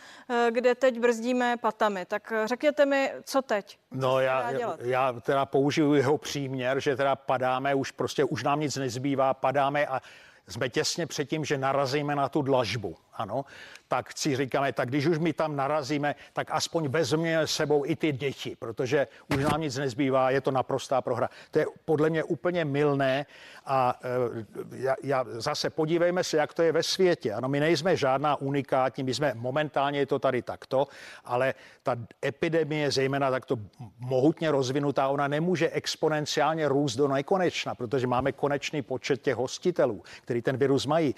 kde 0.50 0.76
teď 0.76 1.00
brzdíme 1.00 1.58
patami. 1.58 2.06
Tak 2.06 2.34
řekněte 2.46 2.86
mi, 2.86 3.12
co 3.24 3.42
teď? 3.42 3.78
No 3.92 4.20
já, 4.20 4.52
já 4.80 5.14
teda 5.14 5.46
použiju 5.46 5.94
jeho 5.94 6.18
příměr, 6.18 6.80
že 6.80 6.96
teda 6.96 7.16
padáme, 7.16 7.76
už 7.76 7.92
prostě 7.92 8.24
už 8.24 8.44
nám 8.44 8.60
nic 8.60 8.76
nezbývá, 8.76 9.34
padáme 9.34 9.88
a 9.88 10.02
jsme 10.48 10.70
těsně 10.70 11.08
před 11.08 11.30
tím, 11.30 11.46
že 11.46 11.58
narazíme 11.58 12.16
na 12.16 12.30
tu 12.30 12.42
dlažbu. 12.42 12.96
Ano, 13.18 13.46
tak 13.88 14.18
si 14.18 14.36
říkáme, 14.36 14.74
tak 14.74 14.90
když 14.90 15.06
už 15.06 15.18
my 15.18 15.34
tam 15.34 15.56
narazíme, 15.56 16.16
tak 16.34 16.48
aspoň 16.52 16.88
vezměme 16.88 17.48
sebou 17.48 17.86
i 17.86 17.96
ty 17.96 18.12
děti, 18.12 18.56
protože 18.60 19.08
už 19.36 19.44
nám 19.44 19.62
nic 19.62 19.78
nezbývá, 19.78 20.30
je 20.30 20.42
to 20.42 20.52
naprostá 20.52 21.02
prohra. 21.02 21.30
To 21.52 21.60
je 21.60 21.66
podle 21.86 22.10
mě 22.10 22.24
úplně 22.24 22.66
milné 22.66 23.26
a 23.66 24.00
e, 24.04 24.78
já, 24.78 24.96
já, 25.04 25.26
zase 25.28 25.70
podívejme 25.70 26.24
se, 26.24 26.38
jak 26.38 26.54
to 26.54 26.62
je 26.62 26.72
ve 26.72 26.84
světě. 26.84 27.34
Ano, 27.34 27.50
my 27.50 27.60
nejsme 27.60 27.98
žádná 27.98 28.36
unikátní, 28.36 29.04
my 29.04 29.14
jsme 29.14 29.34
momentálně 29.36 30.00
je 30.00 30.06
to 30.06 30.20
tady 30.20 30.42
takto, 30.42 30.88
ale 31.26 31.54
ta 31.84 31.96
epidemie, 32.26 32.92
zejména 32.92 33.32
takto 33.32 33.58
mohutně 34.00 34.52
rozvinutá, 34.52 35.08
ona 35.08 35.28
nemůže 35.28 35.70
exponenciálně 35.70 36.68
růst 36.68 36.96
do 36.96 37.08
nekonečna, 37.08 37.76
protože 37.76 38.08
máme 38.08 38.32
konečný 38.32 38.82
počet 38.82 39.22
těch 39.22 39.36
hostitelů, 39.36 40.04
který 40.22 40.42
ten 40.42 40.58
virus 40.58 40.86
mají 40.86 41.16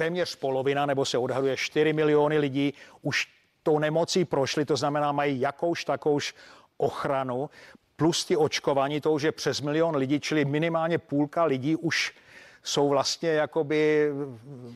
téměř 0.00 0.36
polovina, 0.36 0.86
nebo 0.86 1.04
se 1.04 1.18
odhaduje 1.18 1.56
4 1.56 1.92
miliony 1.92 2.38
lidí 2.38 2.74
už 3.02 3.28
tou 3.62 3.78
nemocí 3.78 4.24
prošli, 4.24 4.64
to 4.64 4.76
znamená, 4.76 5.12
mají 5.12 5.40
jakouž 5.40 5.84
takouž 5.84 6.34
ochranu, 6.76 7.50
plus 7.96 8.24
ti 8.24 8.36
očkování, 8.36 9.00
to 9.00 9.12
už 9.12 9.22
je 9.22 9.32
přes 9.32 9.60
milion 9.60 9.96
lidí, 9.96 10.20
čili 10.20 10.44
minimálně 10.44 10.98
půlka 10.98 11.44
lidí 11.44 11.76
už 11.76 12.14
jsou 12.62 12.88
vlastně 12.88 13.30
jakoby 13.30 14.10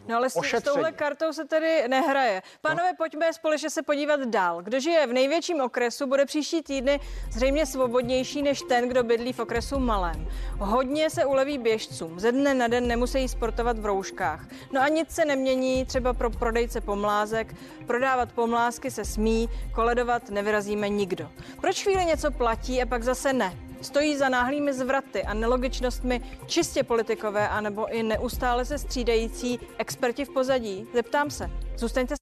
No 0.09 0.17
ale 0.17 0.31
s, 0.31 0.37
s 0.45 0.63
touhle 0.63 0.93
kartou 0.93 1.33
se 1.33 1.45
tedy 1.45 1.89
nehraje. 1.89 2.43
Pánové, 2.61 2.93
no. 2.93 2.97
pojďme 2.97 3.33
společně 3.33 3.71
se 3.71 3.83
podívat 3.83 4.21
dál. 4.21 4.63
Kdo 4.63 4.81
žije 4.81 5.07
v 5.07 5.13
největším 5.13 5.61
okresu, 5.61 6.07
bude 6.07 6.27
příští 6.27 6.63
týdny 6.63 7.01
zřejmě 7.31 7.67
svobodnější 7.67 8.43
než 8.43 8.63
ten, 8.69 8.89
kdo 8.89 9.03
bydlí 9.03 9.33
v 9.33 9.41
okresu 9.41 9.79
malém. 9.79 10.29
Hodně 10.59 11.11
se 11.11 11.25
uleví 11.25 11.59
běžcům. 11.59 12.21
Ze 12.21 12.33
dne 12.33 12.55
na 12.55 12.69
den 12.69 12.87
nemusí 12.87 13.29
sportovat 13.29 13.79
v 13.79 13.87
rouškách. 13.87 14.47
No 14.73 14.81
a 14.81 14.89
nic 14.89 15.11
se 15.11 15.25
nemění 15.25 15.85
třeba 15.85 16.13
pro 16.13 16.31
prodejce 16.31 16.81
pomlázek. 16.81 17.55
Prodávat 17.87 18.33
pomlázky 18.33 18.91
se 18.91 19.05
smí, 19.05 19.49
koledovat 19.75 20.31
nevyrazíme 20.31 20.89
nikdo. 20.89 21.31
Proč 21.61 21.83
chvíli 21.83 22.05
něco 22.05 22.31
platí 22.31 22.83
a 22.83 22.87
pak 22.87 23.03
zase 23.03 23.33
ne? 23.33 23.57
Stojí 23.85 24.17
za 24.17 24.29
náhlými 24.29 24.73
zvraty 24.73 25.23
a 25.23 25.35
nelogičnostmi 25.35 26.21
čistě 26.47 26.83
politikové 26.83 27.49
anebo 27.49 27.87
i 27.93 28.03
neustále 28.03 28.65
se 28.65 28.79
střídající 28.79 29.61
experti 29.79 30.25
v 30.25 30.31
pozadí? 30.31 30.87
Zeptám 30.95 31.31
se. 31.31 31.51
Zůstaňte. 31.77 32.15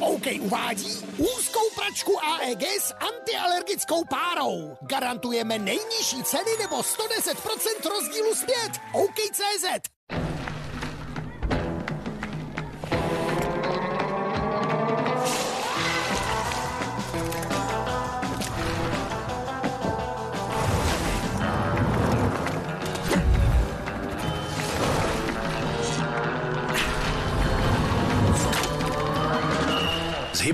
OK 0.00 0.26
uvádí 0.40 0.98
úzkou 1.18 1.70
pračku 1.74 2.18
AEG 2.24 2.62
s 2.62 2.94
antialergickou 2.94 4.04
párou. 4.04 4.76
Garantujeme 4.80 5.58
nejnižší 5.58 6.22
ceny 6.24 6.50
nebo 6.58 6.76
110% 6.76 7.90
rozdílu 7.90 8.34
zpět. 8.34 8.72
OK.cz 8.92 9.90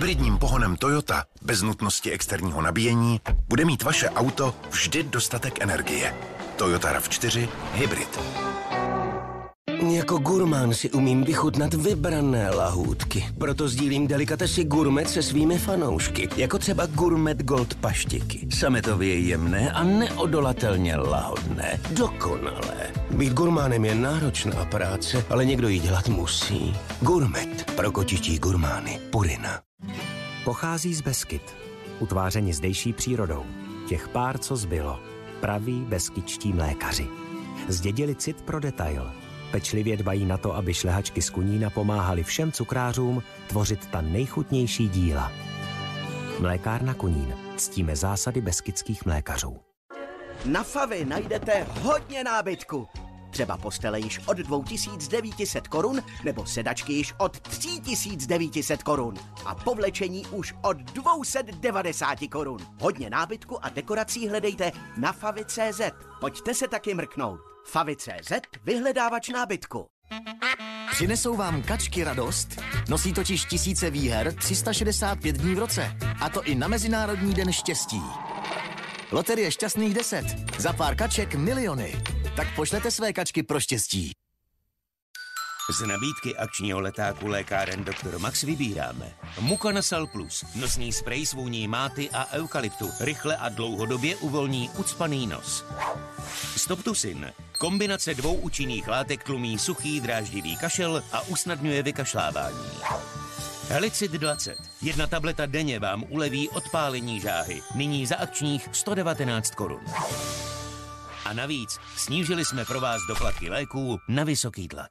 hybridním 0.07 0.39
pohonem 0.39 0.77
Toyota 0.77 1.25
bez 1.43 1.63
nutnosti 1.63 2.11
externího 2.11 2.63
nabíjení 2.63 3.21
bude 3.49 3.65
mít 3.65 3.83
vaše 3.83 4.11
auto 4.11 4.55
vždy 4.71 5.03
dostatek 5.03 5.61
energie. 5.61 6.15
Toyota 6.57 6.99
RAV4 6.99 7.49
Hybrid. 7.73 8.21
Jako 9.91 10.19
gurmán 10.19 10.75
si 10.75 10.91
umím 10.91 11.25
vychutnat 11.25 11.75
vybrané 11.75 12.51
lahůdky. 12.51 13.25
Proto 13.39 13.69
sdílím 13.69 14.07
delikatesy 14.07 14.65
gourmet 14.65 15.11
se 15.11 15.23
svými 15.23 15.59
fanoušky, 15.59 16.29
jako 16.37 16.59
třeba 16.59 16.87
Gourmet 16.87 17.43
Gold 17.43 17.75
paštiky. 17.75 18.49
Sametově 18.55 19.19
jemné 19.19 19.73
a 19.73 19.85
neodolatelně 19.85 20.97
lahodné. 20.97 21.81
Dokonalé. 21.91 22.93
Být 23.11 23.33
gurmánem 23.33 23.85
je 23.85 23.95
náročná 23.95 24.65
práce, 24.65 25.25
ale 25.31 25.45
někdo 25.45 25.69
ji 25.69 25.79
dělat 25.79 26.09
musí. 26.09 26.77
Gourmet 27.01 27.73
pro 27.77 27.93
kočičí 27.93 28.39
gurmány. 28.39 29.01
Purina. 29.11 29.66
Pochází 30.45 30.95
z 30.95 31.01
Beskyt, 31.01 31.57
utvářeni 32.01 32.53
zdejší 32.53 32.93
přírodou. 32.93 33.45
Těch 33.89 34.09
pár, 34.09 34.39
co 34.39 34.57
zbylo. 34.57 35.01
Praví 35.41 35.81
beskyčtí 35.81 36.53
mlékaři. 36.53 37.09
Zdědili 37.69 38.15
cit 38.15 38.43
pro 38.43 38.61
detail. 38.61 39.13
Pečlivě 39.51 39.97
dbají 39.97 40.27
na 40.27 40.39
to, 40.39 40.55
aby 40.55 40.75
šlehačky 40.75 41.23
z 41.23 41.31
Kunína 41.31 41.71
pomáhali 41.71 42.23
všem 42.23 42.53
cukrářům 42.53 43.23
tvořit 43.47 43.87
ta 43.87 44.01
nejchutnější 44.01 44.89
díla. 44.89 45.33
Mlékárna 46.41 46.95
Kunín. 46.95 47.35
Ctíme 47.57 47.97
zásady 47.97 48.41
beskytských 48.41 49.07
mlékařů. 49.07 49.57
Na 50.45 50.63
Favy 50.63 51.05
najdete 51.05 51.67
hodně 51.83 52.25
nábytku. 52.25 52.89
Třeba 53.37 53.57
postele 53.57 54.01
již 54.01 54.21
od 54.27 54.37
2900 54.37 55.69
korun 55.69 56.03
nebo 56.25 56.47
sedačky 56.47 56.93
již 56.93 57.15
od 57.19 57.41
3900 57.41 58.83
korun 58.83 59.15
a 59.45 59.55
povlečení 59.55 60.27
už 60.27 60.55
od 60.63 60.77
290 60.77 62.19
korun. 62.31 62.59
Hodně 62.81 63.11
nábytku 63.11 63.65
a 63.65 63.69
dekorací 63.69 64.29
hledejte 64.29 64.73
na 64.97 65.13
favy.cz. 65.13 65.81
Pojďte 66.21 66.55
se 66.55 66.69
taky 66.69 66.95
mrknout. 66.95 67.41
Favy.cz 67.67 68.33
vyhledávač 68.65 69.29
nábytku. 69.29 69.87
Přinesou 70.91 71.37
vám 71.37 71.63
kačky 71.63 72.05
radost? 72.05 72.61
Nosí 72.89 73.13
totiž 73.13 73.45
tisíce 73.45 73.91
výher 73.91 74.35
365 74.35 75.37
dní 75.37 75.55
v 75.55 75.59
roce. 75.59 75.97
A 76.21 76.29
to 76.29 76.43
i 76.43 76.55
na 76.55 76.69
Mezinárodní 76.69 77.35
den 77.35 77.53
štěstí. 77.53 78.03
Loterie 79.13 79.51
šťastných 79.51 79.95
10. 79.95 80.25
Za 80.59 80.73
pár 80.73 80.97
kaček 80.97 81.35
miliony. 81.35 82.03
Tak 82.37 82.55
pošlete 82.55 82.91
své 82.91 83.13
kačky 83.13 83.43
pro 83.43 83.61
štěstí. 83.61 84.13
Z 85.71 85.87
nabídky 85.87 86.37
akčního 86.37 86.81
letáku 86.81 87.27
lékáren 87.27 87.85
Dr. 87.85 88.19
Max 88.19 88.43
vybíráme. 88.43 89.15
Mukanasal 89.41 90.07
Plus, 90.07 90.45
nosný 90.55 90.93
sprej 90.93 91.27
s 91.27 91.33
vůní 91.33 91.69
máty 91.69 92.11
a 92.11 92.33
eukalyptu, 92.33 92.91
rychle 93.01 93.37
a 93.37 93.49
dlouhodobě 93.49 94.17
uvolní 94.17 94.71
ucpaný 94.79 95.27
nos. 95.27 95.65
Stoptusin, 96.57 97.33
kombinace 97.59 98.15
dvou 98.15 98.35
účinných 98.35 98.89
látek 98.89 99.25
tlumí 99.25 99.59
suchý 99.59 100.01
dráždivý 100.01 100.57
kašel 100.57 101.03
a 101.13 101.21
usnadňuje 101.21 101.83
vykašlávání. 101.83 102.71
Helicid 103.69 104.13
20. 104.13 104.57
Jedna 104.83 105.07
tableta 105.07 105.47
denně 105.47 105.79
vám 105.79 106.05
uleví 106.09 106.49
odpálení 106.49 107.21
žáhy. 107.21 107.63
Nyní 107.75 108.07
za 108.07 108.17
akčních 108.17 108.69
119 108.73 109.55
korun. 109.55 109.81
A 111.27 111.33
navíc 111.33 111.79
snížili 111.97 112.45
jsme 112.45 112.65
pro 112.65 112.81
vás 112.81 113.03
doplatky 113.09 113.51
léků 113.51 113.99
na 114.09 114.25
vysoký 114.25 114.69
tlak. 114.69 114.91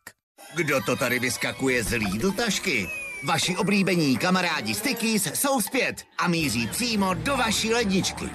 Kdo 0.56 0.82
to 0.82 0.95
tady 0.95 1.19
vyskakuje 1.19 1.84
z 1.84 1.91
Lidl 1.91 2.32
tašky? 2.32 2.89
Vaši 3.24 3.58
oblíbení 3.58 4.17
kamarádi 4.17 4.74
Stickies 4.74 5.32
jsou 5.34 5.62
zpět 5.62 6.04
a 6.17 6.28
míří 6.28 6.67
přímo 6.67 7.13
do 7.13 7.38
vaší 7.38 7.74
ledničky. 7.74 8.30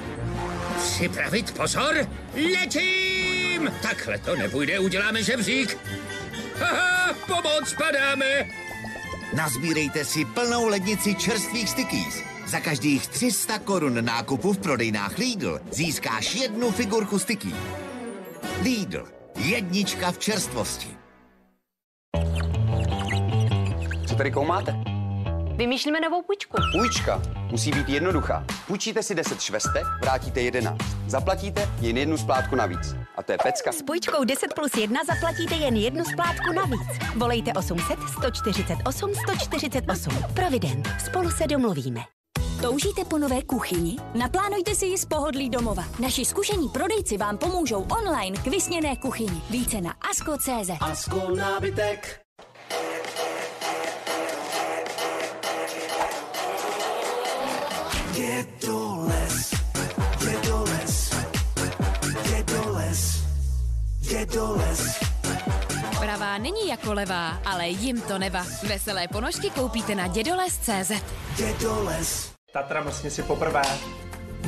Připravit 0.77 1.55
pozor, 1.55 2.09
letím! 2.35 3.73
Takhle 3.83 4.19
to 4.19 4.37
nepůjde, 4.37 4.79
uděláme 4.79 5.23
žebřík. 5.23 5.79
Haha, 6.59 7.15
pomoc, 7.27 7.75
padáme! 7.79 8.49
Nazbírejte 9.37 10.05
si 10.05 10.25
plnou 10.25 10.69
lednici 10.69 11.15
čerstvých 11.15 11.69
Stickies. 11.69 12.23
Za 12.47 12.61
každých 12.61 13.07
300 13.07 13.59
korun 13.59 14.05
nákupu 14.05 14.53
v 14.53 14.59
prodejnách 14.59 15.19
Lidl 15.19 15.61
získáš 15.71 16.35
jednu 16.35 16.71
figurku 16.71 17.19
Sticky. 17.19 17.55
Lidl, 18.63 19.09
jednička 19.37 20.13
v 20.13 20.19
čerstvosti. 20.19 20.97
Co 24.09 24.15
tady 24.17 24.31
koumáte? 24.31 24.75
Vymýšlíme 25.57 26.01
novou 26.01 26.23
půjčku. 26.23 26.57
Půjčka 26.73 27.23
musí 27.51 27.71
být 27.71 27.89
jednoduchá. 27.89 28.45
Půjčíte 28.67 29.03
si 29.03 29.15
10 29.15 29.41
švestek, 29.41 29.85
vrátíte 30.01 30.41
11. 30.41 30.79
Zaplatíte 31.07 31.69
jen 31.81 31.97
jednu 31.97 32.17
splátku 32.17 32.57
navíc. 32.57 32.95
A 33.17 33.23
to 33.23 33.33
je 33.33 33.39
pecka. 33.43 33.73
S 33.73 33.83
půjčkou 33.83 34.25
10 34.25 34.55
plus 34.55 34.75
1 34.77 35.01
zaplatíte 35.07 35.55
jen 35.55 35.77
jednu 35.77 36.05
splátku 36.05 36.53
navíc. 36.53 36.99
Volejte 37.17 37.53
800 37.53 37.99
148 38.19 39.15
148. 39.15 40.13
Provident. 40.35 40.89
Spolu 41.07 41.31
se 41.31 41.47
domluvíme. 41.47 42.01
Toužíte 42.63 43.05
po 43.05 43.19
nové 43.19 43.43
kuchyni? 43.43 43.97
Naplánujte 44.15 44.75
si 44.75 44.87
ji 44.87 44.99
z 44.99 45.05
pohodlí 45.05 45.51
domova. 45.51 45.85
Naši 45.99 46.25
zkušení 46.25 46.69
prodejci 46.69 47.17
vám 47.17 47.39
pomůžou 47.39 47.87
online 48.01 48.39
k 48.39 48.47
vysněné 48.47 48.97
kuchyni. 48.97 49.43
Více 49.51 49.81
na 49.81 49.95
asko.cz. 50.11 50.71
Asko 50.81 51.35
nábytek. 51.37 52.21
Jde 58.15 58.47
do 58.67 59.07
les, 59.09 59.51
jde 60.21 60.49
do 60.49 60.65
les, 60.65 61.11
jde 62.25 62.43
do 62.43 62.73
les, 62.73 63.21
jde 64.01 64.27
do 64.27 64.57
les. 64.57 65.01
Pravá 66.01 66.39
není 66.39 66.69
jako 66.69 66.93
levá, 66.93 67.29
ale 67.45 67.69
jim 67.69 68.01
to 68.01 68.19
neva. 68.19 68.47
Veselé 68.69 69.09
ponožky 69.09 69.51
koupíte 69.51 69.95
na 69.95 70.07
dědoles.cz. 70.07 70.93
Dědoles. 71.37 72.30
Tatra 72.53 72.81
vlastně 72.81 73.11
si 73.11 73.23
poprvé. 73.23 73.63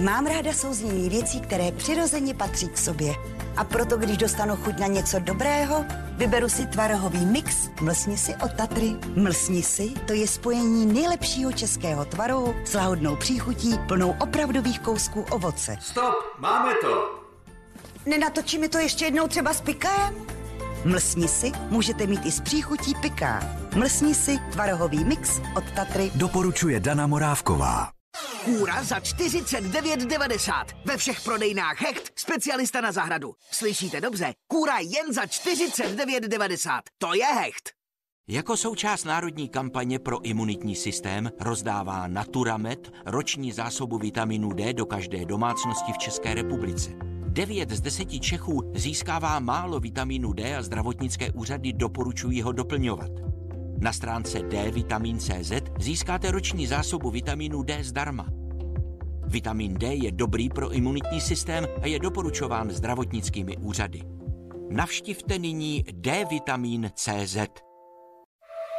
Mám 0.01 0.27
ráda 0.27 0.53
souznění 0.53 1.09
věcí, 1.09 1.41
které 1.41 1.73
přirozeně 1.73 2.35
patří 2.35 2.69
k 2.69 2.79
sobě. 2.79 3.15
A 3.57 3.65
proto, 3.65 3.97
když 3.97 4.17
dostanu 4.17 4.57
chuť 4.57 4.79
na 4.79 4.87
něco 4.87 5.19
dobrého, 5.19 5.85
vyberu 6.17 6.49
si 6.49 6.67
tvarohový 6.67 7.27
mix 7.27 7.71
Mlsni 7.81 8.17
si 8.19 8.35
od 8.45 8.53
Tatry. 8.53 8.97
Mlsni 9.17 9.63
si, 9.63 9.89
to 10.07 10.13
je 10.13 10.29
spojení 10.29 10.87
nejlepšího 10.87 11.53
českého 11.53 12.05
tvarohu 12.05 12.55
s 12.65 12.75
lahodnou 12.75 13.17
příchutí 13.17 13.79
plnou 13.89 14.17
opravdových 14.21 14.81
kousků 14.81 15.23
ovoce. 15.31 15.77
Stop, 15.81 16.15
máme 16.39 16.73
to. 16.81 17.21
Nenatočí 18.07 18.59
mi 18.59 18.69
to 18.69 18.79
ještě 18.79 19.05
jednou 19.05 19.29
třeba 19.29 19.55
s 19.55 19.61
pikem? 19.61 20.15
Mlsni 20.85 21.29
si 21.29 21.53
můžete 21.69 22.07
mít 22.07 22.27
i 22.27 22.33
s 22.33 22.41
příchutí 22.41 22.95
piká. 22.95 23.62
Mlsni 23.77 24.15
si 24.15 24.39
tvarohový 24.53 25.05
mix 25.05 25.41
od 25.57 25.65
Tatry. 25.71 26.11
Doporučuje 26.15 26.81
Dana 26.81 27.07
Morávková. 27.07 27.91
Kůra 28.45 28.85
za 28.85 28.99
49,90. 28.99 30.65
Ve 30.85 30.97
všech 30.97 31.21
prodejnách 31.21 31.81
Hecht, 31.81 32.13
specialista 32.19 32.81
na 32.81 32.93
zahradu. 32.93 33.35
Slyšíte 33.51 34.01
dobře, 34.01 34.35
kůra 34.49 34.79
jen 34.79 35.13
za 35.13 35.25
49,90. 35.25 36.81
To 36.99 37.15
je 37.15 37.25
Hecht. 37.25 37.71
Jako 38.29 38.57
součást 38.57 39.05
národní 39.05 39.49
kampaně 39.49 39.99
pro 39.99 40.23
imunitní 40.23 40.77
systém 40.77 41.31
rozdává 41.41 42.07
Naturamed 42.07 42.93
roční 43.07 43.53
zásobu 43.53 43.99
vitaminu 43.99 44.53
D 44.53 44.73
do 44.73 44.87
každé 44.87 45.25
domácnosti 45.25 45.93
v 45.93 45.99
České 45.99 46.35
republice. 46.35 46.91
9 47.29 47.71
z 47.71 47.81
10 47.81 48.09
Čechů 48.21 48.73
získává 48.75 49.39
málo 49.39 49.81
vitamínu 49.81 50.33
D 50.33 50.57
a 50.57 50.63
zdravotnické 50.63 51.31
úřady 51.33 51.73
doporučují 51.73 52.43
ho 52.43 52.53
doplňovat. 52.53 53.32
Na 53.83 53.93
stránce 53.93 54.39
dvitamin.cz 54.39 55.53
získáte 55.79 56.31
roční 56.31 56.67
zásobu 56.67 57.11
vitamínu 57.11 57.63
D 57.63 57.85
zdarma. 57.85 58.27
Vitamin 59.27 59.75
D 59.75 59.95
je 59.95 60.13
dobrý 60.13 60.49
pro 60.49 60.71
imunitní 60.71 61.21
systém 61.21 61.67
a 61.83 61.87
je 61.87 61.99
doporučován 61.99 62.71
zdravotnickými 62.71 63.57
úřady. 63.57 64.03
Navštivte 64.71 65.39
nyní 65.39 65.85
dvitamin.cz. 65.93 67.37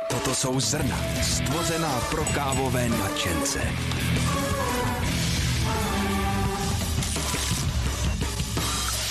Toto 0.09 0.35
jsou 0.35 0.59
zrna, 0.59 0.97
stvořená 1.21 1.99
pro 1.99 2.25
kávové 2.25 2.89
nadšence. 2.89 3.59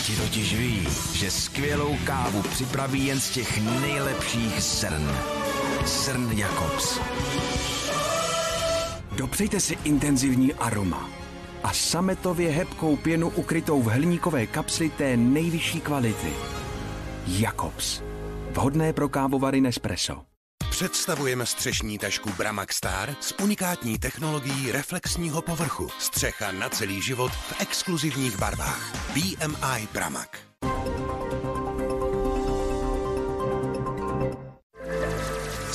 Ti 0.06 0.16
totiž 0.16 0.54
ví, 0.54 0.86
že 1.12 1.30
skvělou 1.30 1.96
kávu 2.04 2.42
připraví 2.42 3.06
jen 3.06 3.20
z 3.20 3.30
těch 3.30 3.80
nejlepších 3.80 4.62
zrn. 4.62 5.41
Zrn 5.86 6.30
Jakobs. 6.32 7.00
Dopřejte 9.16 9.60
si 9.60 9.78
intenzivní 9.84 10.54
aroma 10.54 11.10
a 11.62 11.72
sametově 11.72 12.50
hebkou 12.50 12.96
pěnu 12.96 13.28
ukrytou 13.28 13.82
v 13.82 13.86
hliníkové 13.86 14.46
kapsli 14.46 14.90
té 14.90 15.16
nejvyšší 15.16 15.80
kvality. 15.80 16.32
Jakobs. 17.26 18.02
Vhodné 18.50 18.92
pro 18.92 19.08
kávovary 19.08 19.60
Nespresso. 19.60 20.22
Představujeme 20.70 21.46
střešní 21.46 21.98
tašku 21.98 22.30
Bramax 22.38 22.76
Star 22.76 23.16
s 23.20 23.34
unikátní 23.40 23.98
technologií 23.98 24.72
reflexního 24.72 25.42
povrchu. 25.42 25.88
Střecha 25.98 26.52
na 26.52 26.68
celý 26.68 27.02
život 27.02 27.32
v 27.32 27.60
exkluzivních 27.60 28.38
barvách. 28.38 29.12
BMI 29.14 29.88
Bramax. 29.92 30.30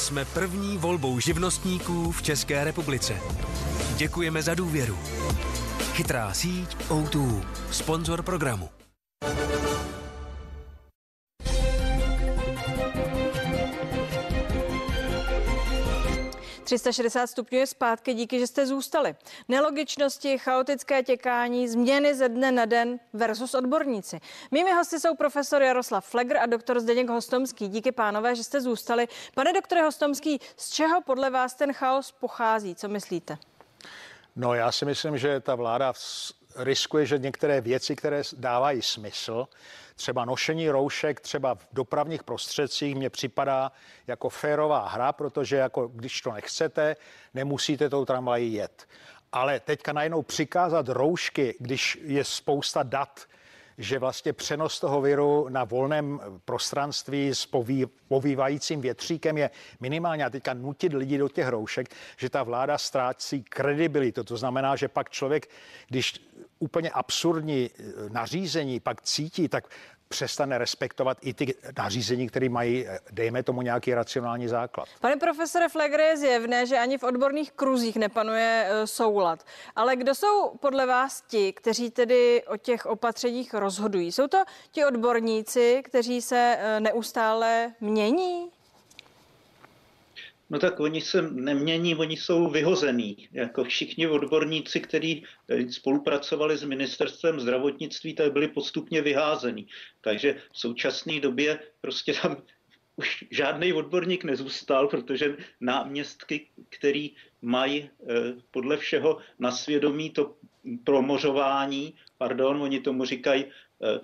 Jsme 0.08 0.26
první 0.26 0.78
volbou 0.78 1.20
živnostníků 1.20 2.12
v 2.12 2.22
České 2.22 2.64
republice. 2.64 3.14
Děkujeme 3.98 4.42
za 4.42 4.56
důvěru. 4.56 4.98
Chytrá 5.94 6.34
síť 6.34 6.78
O2, 6.78 7.46
sponzor 7.72 8.24
programu. 8.24 8.70
360 16.68 17.28
stupňů 17.28 17.58
je 17.58 17.68
zpátky, 17.68 18.14
díky, 18.14 18.40
že 18.40 18.48
jste 18.48 18.66
zůstali. 18.66 19.16
Nelogičnosti, 19.48 20.38
chaotické 20.38 21.04
těkání, 21.04 21.68
změny 21.68 22.16
ze 22.16 22.30
dne 22.30 22.52
na 22.52 22.66
den 22.66 23.00
versus 23.14 23.54
odborníci. 23.54 24.20
Mými 24.52 24.72
hosty 24.72 25.00
jsou 25.00 25.16
profesor 25.16 25.62
Jaroslav 25.62 26.06
Flegr 26.06 26.38
a 26.38 26.46
doktor 26.46 26.80
Zdeněk 26.80 27.10
Hostomský. 27.10 27.68
Díky 27.68 27.92
pánové, 27.92 28.36
že 28.36 28.44
jste 28.44 28.62
zůstali. 28.62 29.08
Pane 29.36 29.54
doktore 29.54 29.82
Hostomský, 29.82 30.40
z 30.58 30.70
čeho 30.70 31.02
podle 31.02 31.30
vás 31.30 31.54
ten 31.54 31.74
chaos 31.74 32.12
pochází? 32.12 32.76
Co 32.76 32.88
myslíte? 32.88 33.38
No 34.36 34.54
já 34.54 34.72
si 34.72 34.86
myslím, 34.86 35.18
že 35.18 35.40
ta 35.40 35.56
vláda 35.56 35.94
riskuje, 36.58 37.06
že 37.06 37.18
některé 37.18 37.62
věci, 37.62 37.96
které 37.96 38.22
dávají 38.38 38.82
smysl, 38.82 39.48
třeba 39.96 40.26
nošení 40.26 40.70
roušek 40.70 41.20
třeba 41.20 41.56
v 41.56 41.68
dopravních 41.72 42.24
prostředcích 42.24 42.96
mně 42.96 43.10
připadá 43.10 43.72
jako 44.08 44.30
férová 44.30 44.88
hra, 44.88 45.14
protože 45.14 45.56
jako 45.56 45.88
když 45.88 46.22
to 46.22 46.32
nechcete, 46.32 46.96
nemusíte 47.34 47.90
tou 47.90 48.06
tramvají 48.06 48.54
jet. 48.54 48.88
Ale 49.32 49.60
teďka 49.60 49.94
najednou 49.94 50.22
přikázat 50.22 50.90
roušky, 50.90 51.56
když 51.60 52.00
je 52.04 52.24
spousta 52.24 52.84
dat, 52.84 53.26
že 53.78 54.00
vlastně 54.00 54.34
přenos 54.34 54.80
toho 54.80 55.02
viru 55.02 55.50
na 55.50 55.64
volném 55.64 56.20
prostranství 56.46 57.30
s 57.30 57.46
poví, 57.46 57.86
povývajícím 58.08 58.82
větříkem 58.82 59.38
je 59.38 59.50
minimálně 59.80 60.26
a 60.26 60.30
teďka 60.30 60.54
nutit 60.54 60.94
lidi 60.94 61.18
do 61.18 61.30
těch 61.30 61.48
roušek, 61.48 61.96
že 62.18 62.30
ta 62.30 62.44
vláda 62.44 62.78
ztrácí 62.78 63.44
kredibilitu. 63.44 64.24
To 64.24 64.38
znamená, 64.38 64.76
že 64.76 64.88
pak 64.88 65.10
člověk, 65.10 65.50
když 65.88 66.27
úplně 66.60 66.90
absurdní 66.90 67.70
eh, 67.70 67.84
nařízení 68.10 68.80
pak 68.80 69.02
cítí, 69.02 69.48
tak 69.48 69.68
přestane 70.10 70.58
respektovat 70.58 71.18
i 71.22 71.34
ty 71.34 71.56
nařízení, 71.78 72.28
které 72.28 72.50
mají, 72.50 72.88
eh, 72.88 73.00
dejme 73.12 73.44
tomu, 73.44 73.62
nějaký 73.62 73.94
racionální 73.94 74.48
základ. 74.48 74.88
Pane 75.02 75.16
profesore 75.16 75.70
Flegre, 75.70 76.04
je 76.04 76.18
zjevné, 76.18 76.66
že 76.66 76.78
ani 76.78 76.98
v 76.98 77.04
odborných 77.04 77.52
kruzích 77.52 77.96
nepanuje 77.96 78.68
eh, 78.70 78.88
soulad. 78.88 79.44
Ale 79.76 79.96
kdo 79.96 80.16
jsou 80.16 80.52
podle 80.60 80.86
vás 80.86 81.22
ti, 81.22 81.54
kteří 81.54 81.92
tedy 81.92 82.44
o 82.48 82.58
těch 82.58 82.86
opatřeních 82.86 83.54
rozhodují? 83.54 84.12
Jsou 84.12 84.28
to 84.28 84.44
ti 84.72 84.86
odborníci, 84.86 85.82
kteří 85.86 86.22
se 86.22 86.58
neustále 86.80 87.74
mění? 87.82 88.57
No 90.50 90.60
tak 90.60 90.80
oni 90.80 91.02
se 91.02 91.22
nemění, 91.22 91.96
oni 91.96 92.18
jsou 92.18 92.50
vyhození. 92.50 93.28
Jako 93.32 93.64
všichni 93.64 94.08
odborníci, 94.08 94.80
kteří 94.80 95.26
eh, 95.50 95.72
spolupracovali 95.72 96.58
s 96.58 96.64
ministerstvem 96.64 97.40
zdravotnictví, 97.40 98.14
tak 98.14 98.34
byli 98.34 98.48
postupně 98.48 99.02
vyházení. 99.02 99.68
Takže 100.02 100.42
v 100.54 100.60
současné 100.60 101.20
době 101.20 101.60
prostě 101.82 102.14
tam 102.14 102.38
už 102.96 103.24
žádný 103.32 103.74
odborník 103.74 104.24
nezůstal, 104.24 104.88
protože 104.88 105.38
náměstky, 105.62 106.48
který 106.70 107.12
mají 107.42 107.84
eh, 107.84 108.16
podle 108.52 108.78
všeho 108.78 109.18
na 109.40 109.52
svědomí 109.52 110.10
to 110.10 110.36
promořování, 110.84 111.94
pardon, 112.18 112.62
oni 112.62 112.80
tomu 112.80 113.06
říkají 113.06 113.46
eh, 113.46 114.00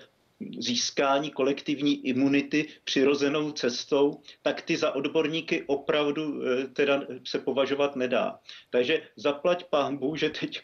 získání 0.59 1.31
kolektivní 1.31 2.07
imunity 2.07 2.67
přirozenou 2.83 3.51
cestou, 3.51 4.21
tak 4.41 4.61
ty 4.61 4.77
za 4.77 4.95
odborníky 4.95 5.63
opravdu 5.67 6.41
eh, 6.43 6.67
teda 6.67 7.01
se 7.27 7.39
považovat 7.39 7.95
nedá. 7.95 8.39
Takže 8.69 9.01
zaplať 9.15 9.63
pambu, 9.63 10.15
že 10.15 10.29
teď 10.29 10.61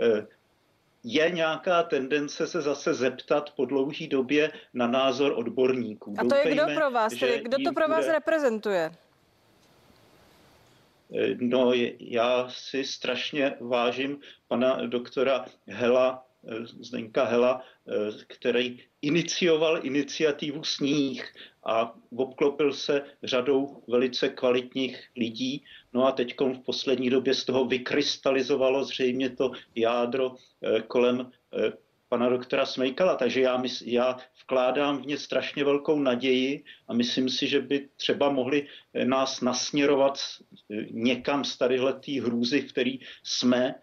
eh, 0.00 0.26
je 1.04 1.30
nějaká 1.30 1.82
tendence 1.82 2.46
se 2.46 2.60
zase 2.60 2.94
zeptat 2.94 3.50
po 3.50 3.64
dlouhé 3.64 4.06
době 4.06 4.52
na 4.74 4.86
názor 4.86 5.32
odborníků. 5.36 6.14
A 6.18 6.24
to 6.24 6.34
je 6.34 6.54
kdo 6.54 6.64
pro 6.74 6.90
vás? 6.90 7.14
Tedy 7.14 7.40
kdo 7.44 7.56
to 7.64 7.72
pro 7.72 7.88
vás 7.88 8.04
bude... 8.04 8.12
reprezentuje? 8.12 8.92
Eh, 11.14 11.34
no, 11.40 11.72
já 11.98 12.48
si 12.48 12.84
strašně 12.84 13.54
vážím 13.60 14.18
pana 14.48 14.86
doktora 14.86 15.44
Hela, 15.66 16.25
Zdenka 16.80 17.24
Hela, 17.24 17.62
který 18.26 18.80
inicioval 19.02 19.86
iniciativu 19.86 20.64
Sníh 20.64 21.34
a 21.64 21.94
obklopil 22.16 22.72
se 22.72 23.02
řadou 23.22 23.82
velice 23.88 24.28
kvalitních 24.28 25.04
lidí. 25.16 25.64
No 25.92 26.06
a 26.06 26.12
teď 26.12 26.34
v 26.40 26.64
poslední 26.64 27.10
době 27.10 27.34
z 27.34 27.44
toho 27.44 27.64
vykrystalizovalo 27.64 28.84
zřejmě 28.84 29.30
to 29.30 29.52
jádro 29.74 30.34
eh, 30.62 30.82
kolem 30.82 31.30
eh, 31.58 31.72
pana 32.08 32.28
doktora 32.28 32.66
Smejkala, 32.66 33.16
takže 33.16 33.40
já, 33.40 33.56
mys, 33.56 33.82
já 33.86 34.16
vkládám 34.42 35.02
v 35.02 35.06
ně 35.06 35.18
strašně 35.18 35.64
velkou 35.64 36.00
naději 36.00 36.64
a 36.88 36.94
myslím 36.94 37.28
si, 37.28 37.46
že 37.46 37.60
by 37.60 37.88
třeba 37.96 38.30
mohli 38.30 38.66
eh, 38.94 39.04
nás 39.04 39.40
nasměrovat 39.40 40.18
někam 40.90 41.44
z 41.44 41.56
tadyhletý 41.56 42.20
hrůzy, 42.20 42.60
v 42.60 42.72
který 42.72 42.98
jsme, 43.22 43.74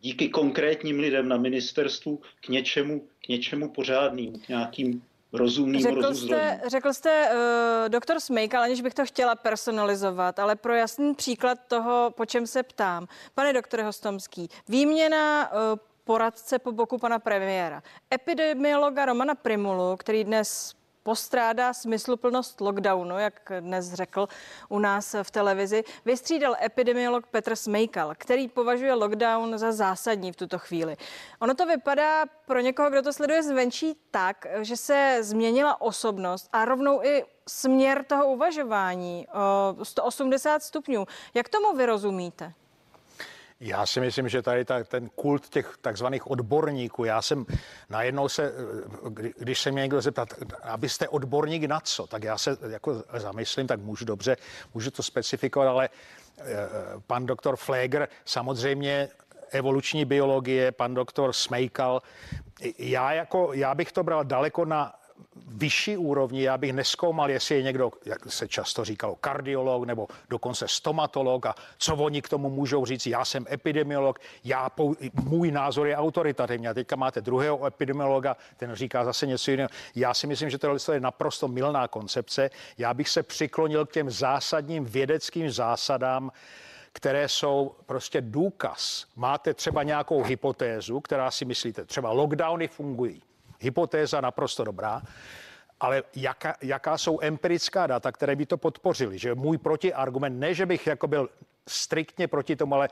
díky 0.00 0.28
konkrétním 0.28 0.98
lidem 0.98 1.28
na 1.28 1.36
ministerstvu 1.36 2.20
k 2.40 2.48
něčemu, 2.48 3.00
k 3.24 3.28
něčemu 3.28 3.68
pořádným, 3.68 4.40
k 4.40 4.48
nějakým 4.48 5.02
rozumným 5.32 5.82
řekl 5.82 6.14
jste, 6.14 6.60
řekl 6.66 6.92
jste 6.92 7.30
uh, 7.30 7.88
doktor 7.88 8.20
Smejkal, 8.20 8.62
aniž 8.62 8.80
bych 8.80 8.94
to 8.94 9.06
chtěla 9.06 9.34
personalizovat, 9.34 10.38
ale 10.38 10.56
pro 10.56 10.74
jasný 10.74 11.14
příklad 11.14 11.58
toho, 11.68 12.12
po 12.16 12.26
čem 12.26 12.46
se 12.46 12.62
ptám. 12.62 13.06
Pane 13.34 13.52
doktore 13.52 13.82
Hostomský, 13.82 14.48
výměna 14.68 15.52
uh, 15.52 15.58
poradce 16.04 16.58
po 16.58 16.72
boku 16.72 16.98
pana 16.98 17.18
premiéra. 17.18 17.82
Epidemiologa 18.14 19.04
Romana 19.04 19.34
Primulu, 19.34 19.96
který 19.96 20.24
dnes 20.24 20.74
postrádá 21.02 21.72
smysluplnost 21.74 22.60
lockdownu, 22.60 23.18
jak 23.18 23.52
dnes 23.60 23.92
řekl 23.92 24.28
u 24.68 24.78
nás 24.78 25.16
v 25.22 25.30
televizi, 25.30 25.84
vystřídal 26.04 26.56
epidemiolog 26.62 27.26
Petr 27.26 27.56
Smejkal, 27.56 28.14
který 28.18 28.48
považuje 28.48 28.94
lockdown 28.94 29.58
za 29.58 29.72
zásadní 29.72 30.32
v 30.32 30.36
tuto 30.36 30.58
chvíli. 30.58 30.96
Ono 31.40 31.54
to 31.54 31.66
vypadá 31.66 32.26
pro 32.46 32.60
někoho, 32.60 32.90
kdo 32.90 33.02
to 33.02 33.12
sleduje 33.12 33.42
zvenčí 33.42 33.96
tak, 34.10 34.46
že 34.60 34.76
se 34.76 35.18
změnila 35.20 35.80
osobnost 35.80 36.48
a 36.52 36.64
rovnou 36.64 37.02
i 37.02 37.24
směr 37.48 38.04
toho 38.04 38.26
uvažování 38.32 39.26
o 39.32 39.84
180 39.84 40.62
stupňů. 40.62 41.06
Jak 41.34 41.48
tomu 41.48 41.76
vyrozumíte? 41.76 42.52
Já 43.60 43.86
si 43.86 44.00
myslím, 44.00 44.28
že 44.28 44.42
tady 44.42 44.64
ta, 44.64 44.84
ten 44.84 45.08
kult 45.08 45.48
těch 45.48 45.74
takzvaných 45.80 46.30
odborníků, 46.30 47.04
já 47.04 47.22
jsem 47.22 47.46
najednou 47.90 48.28
se, 48.28 48.52
když 49.38 49.60
se 49.60 49.70
mě 49.70 49.82
někdo 49.82 50.00
zeptat, 50.00 50.28
abyste 50.62 51.08
odborník 51.08 51.64
na 51.64 51.80
co, 51.80 52.06
tak 52.06 52.22
já 52.22 52.38
se 52.38 52.56
jako 52.68 53.04
zamyslím, 53.14 53.66
tak 53.66 53.80
můžu 53.80 54.04
dobře, 54.04 54.36
můžu 54.74 54.90
to 54.90 55.02
specifikovat, 55.02 55.68
ale 55.68 55.88
eh, 56.38 56.44
pan 57.06 57.26
doktor 57.26 57.56
Fleger 57.56 58.08
samozřejmě 58.24 59.08
evoluční 59.50 60.04
biologie, 60.04 60.72
pan 60.72 60.94
doktor 60.94 61.32
Smejkal. 61.32 62.02
Já, 62.78 63.12
jako, 63.12 63.52
já 63.52 63.74
bych 63.74 63.92
to 63.92 64.02
bral 64.02 64.24
daleko 64.24 64.64
na 64.64 64.94
vyšší 65.46 65.96
úrovni, 65.96 66.42
já 66.42 66.58
bych 66.58 66.72
neskoumal, 66.72 67.30
jestli 67.30 67.54
je 67.54 67.62
někdo, 67.62 67.90
jak 68.04 68.32
se 68.32 68.48
často 68.48 68.84
říkalo, 68.84 69.16
kardiolog 69.16 69.84
nebo 69.84 70.08
dokonce 70.30 70.68
stomatolog 70.68 71.46
a 71.46 71.54
co 71.78 71.96
oni 71.96 72.22
k 72.22 72.28
tomu 72.28 72.50
můžou 72.50 72.86
říct. 72.86 73.06
Já 73.06 73.24
jsem 73.24 73.46
epidemiolog, 73.52 74.18
já, 74.44 74.70
můj 75.22 75.50
názor 75.50 75.86
je 75.86 75.96
autoritativní. 75.96 76.68
A 76.68 76.74
teďka 76.74 76.96
máte 76.96 77.20
druhého 77.20 77.66
epidemiologa, 77.66 78.36
ten 78.56 78.74
říká 78.74 79.04
zase 79.04 79.26
něco 79.26 79.50
jiného. 79.50 79.68
Já 79.94 80.14
si 80.14 80.26
myslím, 80.26 80.50
že 80.50 80.58
tohle 80.58 80.78
je 80.92 81.00
naprosto 81.00 81.48
milná 81.48 81.88
koncepce. 81.88 82.50
Já 82.78 82.94
bych 82.94 83.08
se 83.08 83.22
přiklonil 83.22 83.86
k 83.86 83.92
těm 83.92 84.10
zásadním 84.10 84.84
vědeckým 84.84 85.50
zásadám, 85.50 86.32
které 86.92 87.28
jsou 87.28 87.74
prostě 87.86 88.20
důkaz. 88.20 89.06
Máte 89.16 89.54
třeba 89.54 89.82
nějakou 89.82 90.22
hypotézu, 90.22 91.00
která 91.00 91.30
si 91.30 91.44
myslíte, 91.44 91.84
třeba 91.84 92.10
lockdowny 92.10 92.68
fungují 92.68 93.22
hypotéza 93.60 94.20
naprosto 94.20 94.64
dobrá, 94.64 95.02
ale 95.80 96.02
jaká, 96.16 96.54
jaká 96.62 96.98
jsou 96.98 97.18
empirická 97.22 97.86
data, 97.86 98.12
které 98.12 98.36
by 98.36 98.46
to 98.46 98.56
podpořily? 98.56 99.18
Že 99.18 99.34
můj 99.34 99.58
protiargument, 99.58 100.40
ne, 100.40 100.54
že 100.54 100.66
bych 100.66 100.86
jako 100.86 101.06
byl 101.06 101.28
striktně 101.68 102.28
proti 102.28 102.56
tomu, 102.56 102.74
ale 102.74 102.88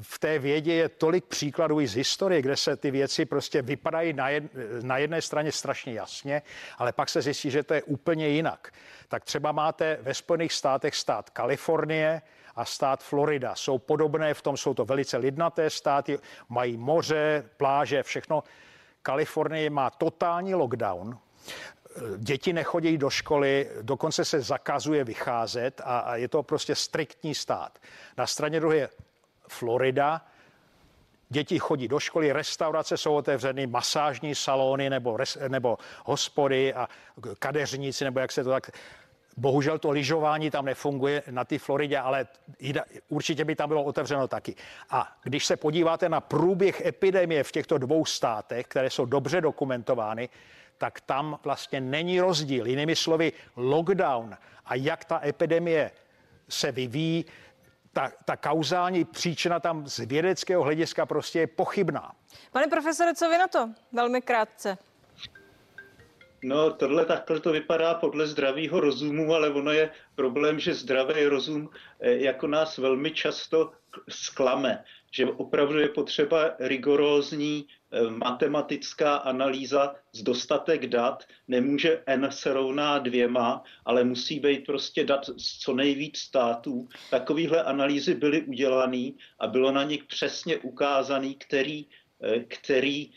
v 0.00 0.18
té 0.18 0.38
vědě 0.38 0.74
je 0.74 0.88
tolik 0.88 1.24
příkladů 1.24 1.80
i 1.80 1.86
z 1.86 1.94
historie, 1.94 2.42
kde 2.42 2.56
se 2.56 2.76
ty 2.76 2.90
věci 2.90 3.24
prostě 3.24 3.62
vypadají 3.62 4.12
na, 4.12 4.28
jed, 4.28 4.44
na 4.82 4.98
jedné 4.98 5.22
straně 5.22 5.52
strašně 5.52 5.92
jasně, 5.92 6.42
ale 6.78 6.92
pak 6.92 7.08
se 7.08 7.22
zjistí, 7.22 7.50
že 7.50 7.62
to 7.62 7.74
je 7.74 7.82
úplně 7.82 8.28
jinak. 8.28 8.72
Tak 9.08 9.24
třeba 9.24 9.52
máte 9.52 9.98
ve 10.02 10.14
Spojených 10.14 10.52
státech 10.52 10.94
stát 10.94 11.30
Kalifornie, 11.30 12.22
a 12.56 12.64
stát 12.64 13.02
Florida. 13.02 13.54
Jsou 13.54 13.78
podobné 13.78 14.34
v 14.34 14.42
tom, 14.42 14.56
jsou 14.56 14.74
to 14.74 14.84
velice 14.84 15.16
lidnaté 15.16 15.70
státy, 15.70 16.18
mají 16.48 16.76
moře, 16.76 17.44
pláže, 17.56 18.02
všechno. 18.02 18.44
Kalifornie 19.02 19.70
má 19.70 19.90
totální 19.90 20.54
lockdown, 20.54 21.18
děti 22.18 22.52
nechodí 22.52 22.98
do 22.98 23.10
školy, 23.10 23.70
dokonce 23.82 24.24
se 24.24 24.40
zakazuje 24.40 25.04
vycházet 25.04 25.80
a, 25.84 25.98
a 25.98 26.16
je 26.16 26.28
to 26.28 26.42
prostě 26.42 26.74
striktní 26.74 27.34
stát. 27.34 27.78
Na 28.16 28.26
straně 28.26 28.60
druhé 28.60 28.88
Florida, 29.48 30.26
děti 31.28 31.58
chodí 31.58 31.88
do 31.88 32.00
školy, 32.00 32.32
restaurace 32.32 32.96
jsou 32.96 33.14
otevřeny, 33.14 33.66
masážní 33.66 34.34
salony 34.34 34.90
nebo, 34.90 35.16
res, 35.16 35.38
nebo 35.48 35.78
hospody 36.04 36.74
a 36.74 36.88
kadeřníci, 37.38 38.04
nebo 38.04 38.20
jak 38.20 38.32
se 38.32 38.44
to 38.44 38.50
tak 38.50 38.70
Bohužel 39.40 39.78
to 39.78 39.90
lyžování 39.90 40.50
tam 40.50 40.64
nefunguje 40.64 41.22
na 41.30 41.44
té 41.44 41.58
Floridě, 41.58 41.98
ale 41.98 42.26
určitě 43.08 43.44
by 43.44 43.56
tam 43.56 43.68
bylo 43.68 43.84
otevřeno 43.84 44.28
taky. 44.28 44.54
A 44.90 45.16
když 45.22 45.46
se 45.46 45.56
podíváte 45.56 46.08
na 46.08 46.20
průběh 46.20 46.86
epidemie 46.86 47.44
v 47.44 47.52
těchto 47.52 47.78
dvou 47.78 48.04
státech, 48.04 48.66
které 48.66 48.90
jsou 48.90 49.04
dobře 49.04 49.40
dokumentovány, 49.40 50.28
tak 50.78 51.00
tam 51.00 51.38
vlastně 51.44 51.80
není 51.80 52.20
rozdíl. 52.20 52.66
Jinými 52.66 52.96
slovy, 52.96 53.32
lockdown 53.56 54.36
a 54.64 54.74
jak 54.74 55.04
ta 55.04 55.20
epidemie 55.24 55.90
se 56.48 56.72
vyvíjí, 56.72 57.24
ta, 57.92 58.12
ta 58.24 58.36
kauzální 58.36 59.04
příčina 59.04 59.60
tam 59.60 59.86
z 59.86 59.98
vědeckého 59.98 60.62
hlediska 60.62 61.06
prostě 61.06 61.38
je 61.38 61.46
pochybná. 61.46 62.12
Pane 62.52 62.66
profesore, 62.66 63.14
co 63.14 63.28
vy 63.28 63.38
na 63.38 63.48
to? 63.48 63.70
Velmi 63.92 64.22
krátce. 64.22 64.78
No, 66.42 66.70
tohle 66.70 67.04
takhle 67.04 67.40
to 67.40 67.52
vypadá 67.52 67.94
podle 67.94 68.26
zdravého 68.26 68.80
rozumu, 68.80 69.34
ale 69.34 69.50
ono 69.50 69.72
je 69.72 69.90
problém, 70.14 70.60
že 70.60 70.74
zdravý 70.74 71.24
rozum 71.24 71.70
eh, 72.00 72.12
jako 72.12 72.46
nás 72.46 72.78
velmi 72.78 73.10
často 73.10 73.72
sklame, 74.08 74.84
že 75.12 75.26
opravdu 75.26 75.78
je 75.78 75.88
potřeba 75.88 76.54
rigorózní 76.58 77.66
eh, 77.92 78.10
matematická 78.10 79.16
analýza 79.16 79.94
z 80.12 80.22
dostatek 80.22 80.86
dat. 80.86 81.24
Nemůže 81.48 82.02
n 82.06 82.28
se 82.30 82.52
rovná 82.52 82.98
dvěma, 82.98 83.62
ale 83.84 84.04
musí 84.04 84.40
být 84.40 84.66
prostě 84.66 85.04
dat 85.04 85.26
z 85.36 85.58
co 85.58 85.74
nejvíc 85.74 86.18
států. 86.18 86.88
Takovéhle 87.10 87.62
analýzy 87.62 88.14
byly 88.14 88.42
udělané 88.42 89.10
a 89.38 89.46
bylo 89.46 89.72
na 89.72 89.82
nich 89.82 90.04
přesně 90.04 90.58
ukázaný, 90.58 91.34
který, 91.34 91.86
eh, 92.22 92.40
který 92.40 93.10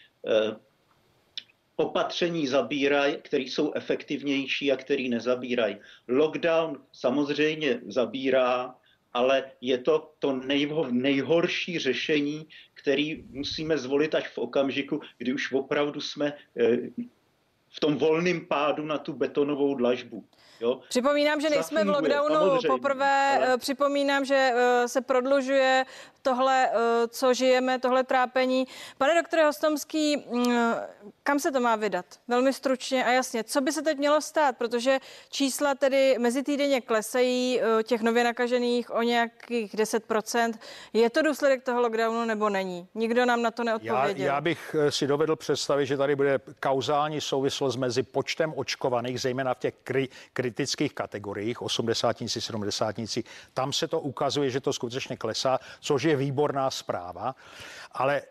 opatření 1.76 2.48
zabírají, 2.48 3.18
které 3.22 3.44
jsou 3.44 3.74
efektivnější 3.74 4.72
a 4.72 4.78
které 4.78 5.04
nezabírají. 5.10 5.78
Lockdown 6.08 6.82
samozřejmě 6.92 7.82
zabírá, 7.88 8.76
ale 9.14 9.52
je 9.62 9.78
to 9.78 10.14
to 10.20 10.34
nejho, 10.36 10.92
nejhorší 10.92 11.80
řešení, 11.80 12.48
který 12.74 13.24
musíme 13.30 13.78
zvolit 13.78 14.16
až 14.16 14.28
v 14.28 14.38
okamžiku, 14.38 15.02
kdy 15.18 15.34
už 15.34 15.52
opravdu 15.52 16.02
jsme 16.02 16.34
eh, 16.58 16.78
v 17.76 17.80
tom 17.80 17.98
volném 17.98 18.46
pádu 18.46 18.86
na 18.86 18.98
tu 18.98 19.14
betonovou 19.14 19.76
dlažbu. 19.76 20.24
Jo? 20.64 20.80
Připomínám, 20.90 21.42
že 21.42 21.50
nejsme 21.50 21.86
Zafunguje, 21.86 22.10
v 22.10 22.12
lockdownu 22.12 22.46
samozřejmě, 22.46 22.68
poprvé. 22.68 23.38
Ale... 23.38 23.54
Eh, 23.54 23.58
připomínám, 23.58 24.26
že 24.26 24.52
eh, 24.54 24.88
se 24.88 25.02
prodlužuje 25.02 25.86
tohle, 26.22 26.70
eh, 26.70 27.08
co 27.08 27.34
žijeme, 27.34 27.80
tohle 27.80 28.04
trápení. 28.04 28.68
Pane 28.98 29.22
doktore 29.22 29.46
Hostomský, 29.46 30.18
mm, 30.18 30.54
kam 31.24 31.40
se 31.40 31.52
to 31.52 31.60
má 31.60 31.76
vydat? 31.76 32.06
Velmi 32.28 32.54
stručně 32.54 33.06
a 33.06 33.12
jasně. 33.12 33.44
Co 33.44 33.62
by 33.62 33.72
se 33.72 33.82
teď 33.82 33.98
mělo 33.98 34.22
stát? 34.22 34.58
Protože 34.58 35.00
čísla 35.30 35.76
tedy 35.76 36.16
mezi 36.20 36.44
týdenně 36.44 36.82
klesají 36.82 37.62
těch 37.84 38.02
nově 38.02 38.24
nakažených 38.24 38.96
o 38.96 39.02
nějakých 39.02 39.76
10%. 39.76 40.54
Je 40.94 41.10
to 41.10 41.22
důsledek 41.22 41.64
toho 41.64 41.82
lockdownu 41.82 42.26
nebo 42.26 42.50
není? 42.50 42.88
Nikdo 42.96 43.26
nám 43.26 43.42
na 43.42 43.52
to 43.52 43.64
neodpověděl. 43.64 44.26
Já, 44.26 44.34
já 44.34 44.42
bych 44.42 44.76
si 44.90 45.08
dovedl 45.08 45.36
představit, 45.36 45.86
že 45.86 45.98
tady 45.98 46.16
bude 46.16 46.40
kauzální 46.60 47.22
souvislost 47.22 47.63
mezi 47.76 48.04
počtem 48.04 48.54
očkovaných, 48.56 49.22
zejména 49.22 49.54
v 49.54 49.60
těch 49.60 49.74
kri, 49.84 50.10
kritických 50.34 50.94
kategoriích, 50.94 51.62
80 51.62 52.18
70 52.28 52.96
Tam 53.54 53.74
se 53.74 53.88
to 53.88 54.00
ukazuje, 54.00 54.50
že 54.50 54.60
to 54.60 54.74
skutečně 54.74 55.18
klesá, 55.18 55.60
což 55.80 56.04
je 56.04 56.14
je 56.14 56.18
výborná 56.18 56.72
zpráva, 56.72 57.36
ale 57.92 58.22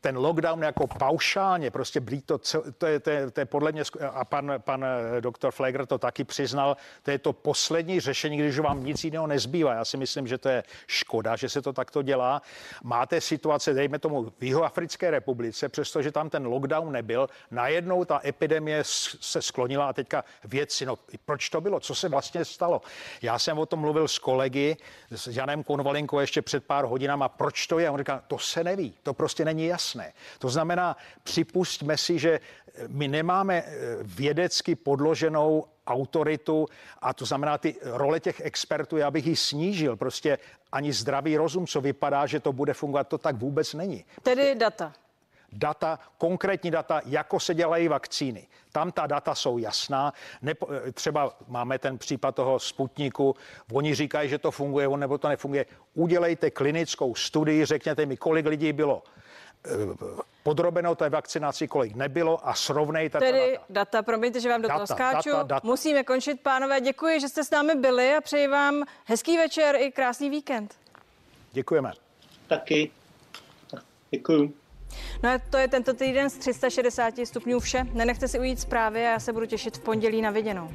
ten 0.00 0.16
lockdown 0.16 0.62
jako 0.62 0.86
paušálně, 0.86 1.70
prostě 1.70 2.00
blí 2.00 2.22
to, 2.22 2.38
to, 2.78 2.86
je, 2.86 3.00
to, 3.00 3.10
je, 3.10 3.30
to 3.30 3.40
je 3.40 3.44
podle 3.44 3.72
mě, 3.72 3.82
a 4.12 4.24
pan, 4.24 4.52
pan 4.58 4.84
eh, 4.84 5.20
doktor 5.20 5.52
Flegr 5.52 5.86
to 5.86 5.98
taky 5.98 6.24
přiznal, 6.24 6.76
to 7.02 7.10
je 7.10 7.18
to 7.18 7.32
poslední 7.32 8.00
řešení, 8.00 8.38
když 8.38 8.58
vám 8.58 8.84
nic 8.84 9.04
jiného 9.04 9.26
nezbývá. 9.26 9.74
Já 9.74 9.84
si 9.84 9.96
myslím, 9.96 10.26
že 10.26 10.38
to 10.38 10.48
je 10.48 10.64
škoda, 10.86 11.36
že 11.36 11.48
se 11.48 11.62
to 11.62 11.72
takto 11.72 12.02
dělá. 12.02 12.42
Máte 12.82 13.20
situace, 13.20 13.74
dejme 13.74 13.98
tomu, 13.98 14.32
v 14.38 14.44
Jihoafrické 14.44 15.10
republice, 15.10 15.68
přestože 15.68 16.12
tam 16.12 16.30
ten 16.30 16.46
lockdown 16.46 16.92
nebyl, 16.92 17.28
najednou 17.50 18.04
ta 18.04 18.20
epidemie 18.24 18.80
se 18.84 19.42
sklonila 19.42 19.88
a 19.88 19.92
teďka 19.92 20.24
věci, 20.44 20.86
no 20.86 20.98
proč 21.24 21.48
to 21.48 21.60
bylo, 21.60 21.80
co 21.80 21.94
se 21.94 22.08
vlastně 22.08 22.44
stalo? 22.44 22.82
Já 23.22 23.38
jsem 23.38 23.58
o 23.58 23.66
tom 23.66 23.80
mluvil 23.80 24.08
s 24.08 24.18
kolegy, 24.18 24.76
s 25.10 25.26
Janem 25.26 25.64
Konvalinkou 25.64 26.18
ještě 26.18 26.42
před 26.42 26.64
pár 26.64 26.84
hodinama, 26.84 27.28
proč 27.28 27.66
to 27.66 27.78
je? 27.78 27.90
On 27.90 27.98
říká, 27.98 28.22
to 28.26 28.38
se 28.38 28.64
neví, 28.64 28.94
to 29.02 29.14
prostě 29.14 29.44
není 29.44 29.66
jasné 29.66 29.87
jasné. 29.88 30.12
To 30.38 30.48
znamená, 30.48 30.96
připustíme 31.22 31.96
si, 31.96 32.18
že 32.18 32.40
my 32.88 33.08
nemáme 33.08 33.62
eh, 33.66 33.96
vědecky 34.02 34.74
podloženou 34.74 35.64
autoritu 35.86 36.66
a 37.00 37.14
to 37.14 37.24
znamená 37.24 37.58
ty 37.58 37.76
role 37.82 38.20
těch 38.20 38.40
expertů, 38.40 38.96
já 38.96 39.10
bych 39.10 39.26
ji 39.26 39.36
snížil. 39.36 39.96
Prostě 39.96 40.38
ani 40.72 40.92
zdravý 40.92 41.36
rozum, 41.36 41.66
co 41.66 41.80
vypadá, 41.80 42.26
že 42.26 42.40
to 42.40 42.52
bude 42.52 42.74
fungovat, 42.74 43.08
to 43.08 43.18
tak 43.18 43.36
vůbec 43.36 43.74
není. 43.74 44.04
Tedy 44.22 44.54
data 44.54 44.92
data, 45.52 45.98
konkrétní 46.18 46.70
data, 46.70 47.00
jako 47.06 47.40
se 47.40 47.54
dělají 47.54 47.88
vakcíny. 47.88 48.46
Tam 48.72 48.92
ta 48.92 49.06
data 49.06 49.34
jsou 49.34 49.58
jasná. 49.58 50.12
Nepo, 50.42 50.68
eh, 50.72 50.92
třeba 50.92 51.36
máme 51.48 51.78
ten 51.78 51.98
případ 51.98 52.34
toho 52.34 52.58
Sputniku, 52.58 53.36
oni 53.72 53.94
říkají, 53.94 54.28
že 54.28 54.38
to 54.38 54.50
funguje, 54.50 54.88
on 54.88 55.00
nebo 55.00 55.18
to 55.18 55.28
nefunguje. 55.28 55.66
Udělejte 55.94 56.50
klinickou 56.50 57.14
studii, 57.14 57.64
řekněte 57.64 58.06
mi, 58.06 58.16
kolik 58.16 58.46
lidí 58.46 58.72
bylo 58.72 59.02
podrobeno 60.42 60.94
té 60.94 61.10
vakcinaci, 61.10 61.68
kolik 61.68 61.94
nebylo 61.94 62.48
a 62.48 62.54
srovnejte 62.54 63.18
Tedy 63.18 63.52
data. 63.52 63.64
data, 63.70 64.02
promiňte, 64.02 64.40
že 64.40 64.48
vám 64.48 64.62
do 64.62 64.68
data, 64.68 64.78
toho 64.78 64.86
skáču. 64.86 65.30
Data, 65.30 65.42
data. 65.42 65.66
Musíme 65.66 66.04
končit, 66.04 66.40
pánové. 66.40 66.80
Děkuji, 66.80 67.20
že 67.20 67.28
jste 67.28 67.44
s 67.44 67.50
námi 67.50 67.74
byli 67.74 68.14
a 68.14 68.20
přeji 68.20 68.48
vám 68.48 68.82
hezký 69.04 69.36
večer 69.36 69.76
i 69.76 69.92
krásný 69.92 70.30
víkend. 70.30 70.74
Děkujeme. 71.52 71.92
Taky. 72.46 72.90
Děkuji. 74.10 74.54
No 75.22 75.30
a 75.30 75.40
to 75.50 75.56
je 75.56 75.68
tento 75.68 75.94
týden 75.94 76.30
z 76.30 76.34
360 76.34 77.14
stupňů 77.24 77.60
vše. 77.60 77.86
Nenechte 77.92 78.28
si 78.28 78.38
ujít 78.38 78.60
zprávy 78.60 79.06
a 79.06 79.10
já 79.10 79.20
se 79.20 79.32
budu 79.32 79.46
těšit 79.46 79.76
v 79.76 79.80
pondělí 79.80 80.22
na 80.22 80.30
viděnou. 80.30 80.70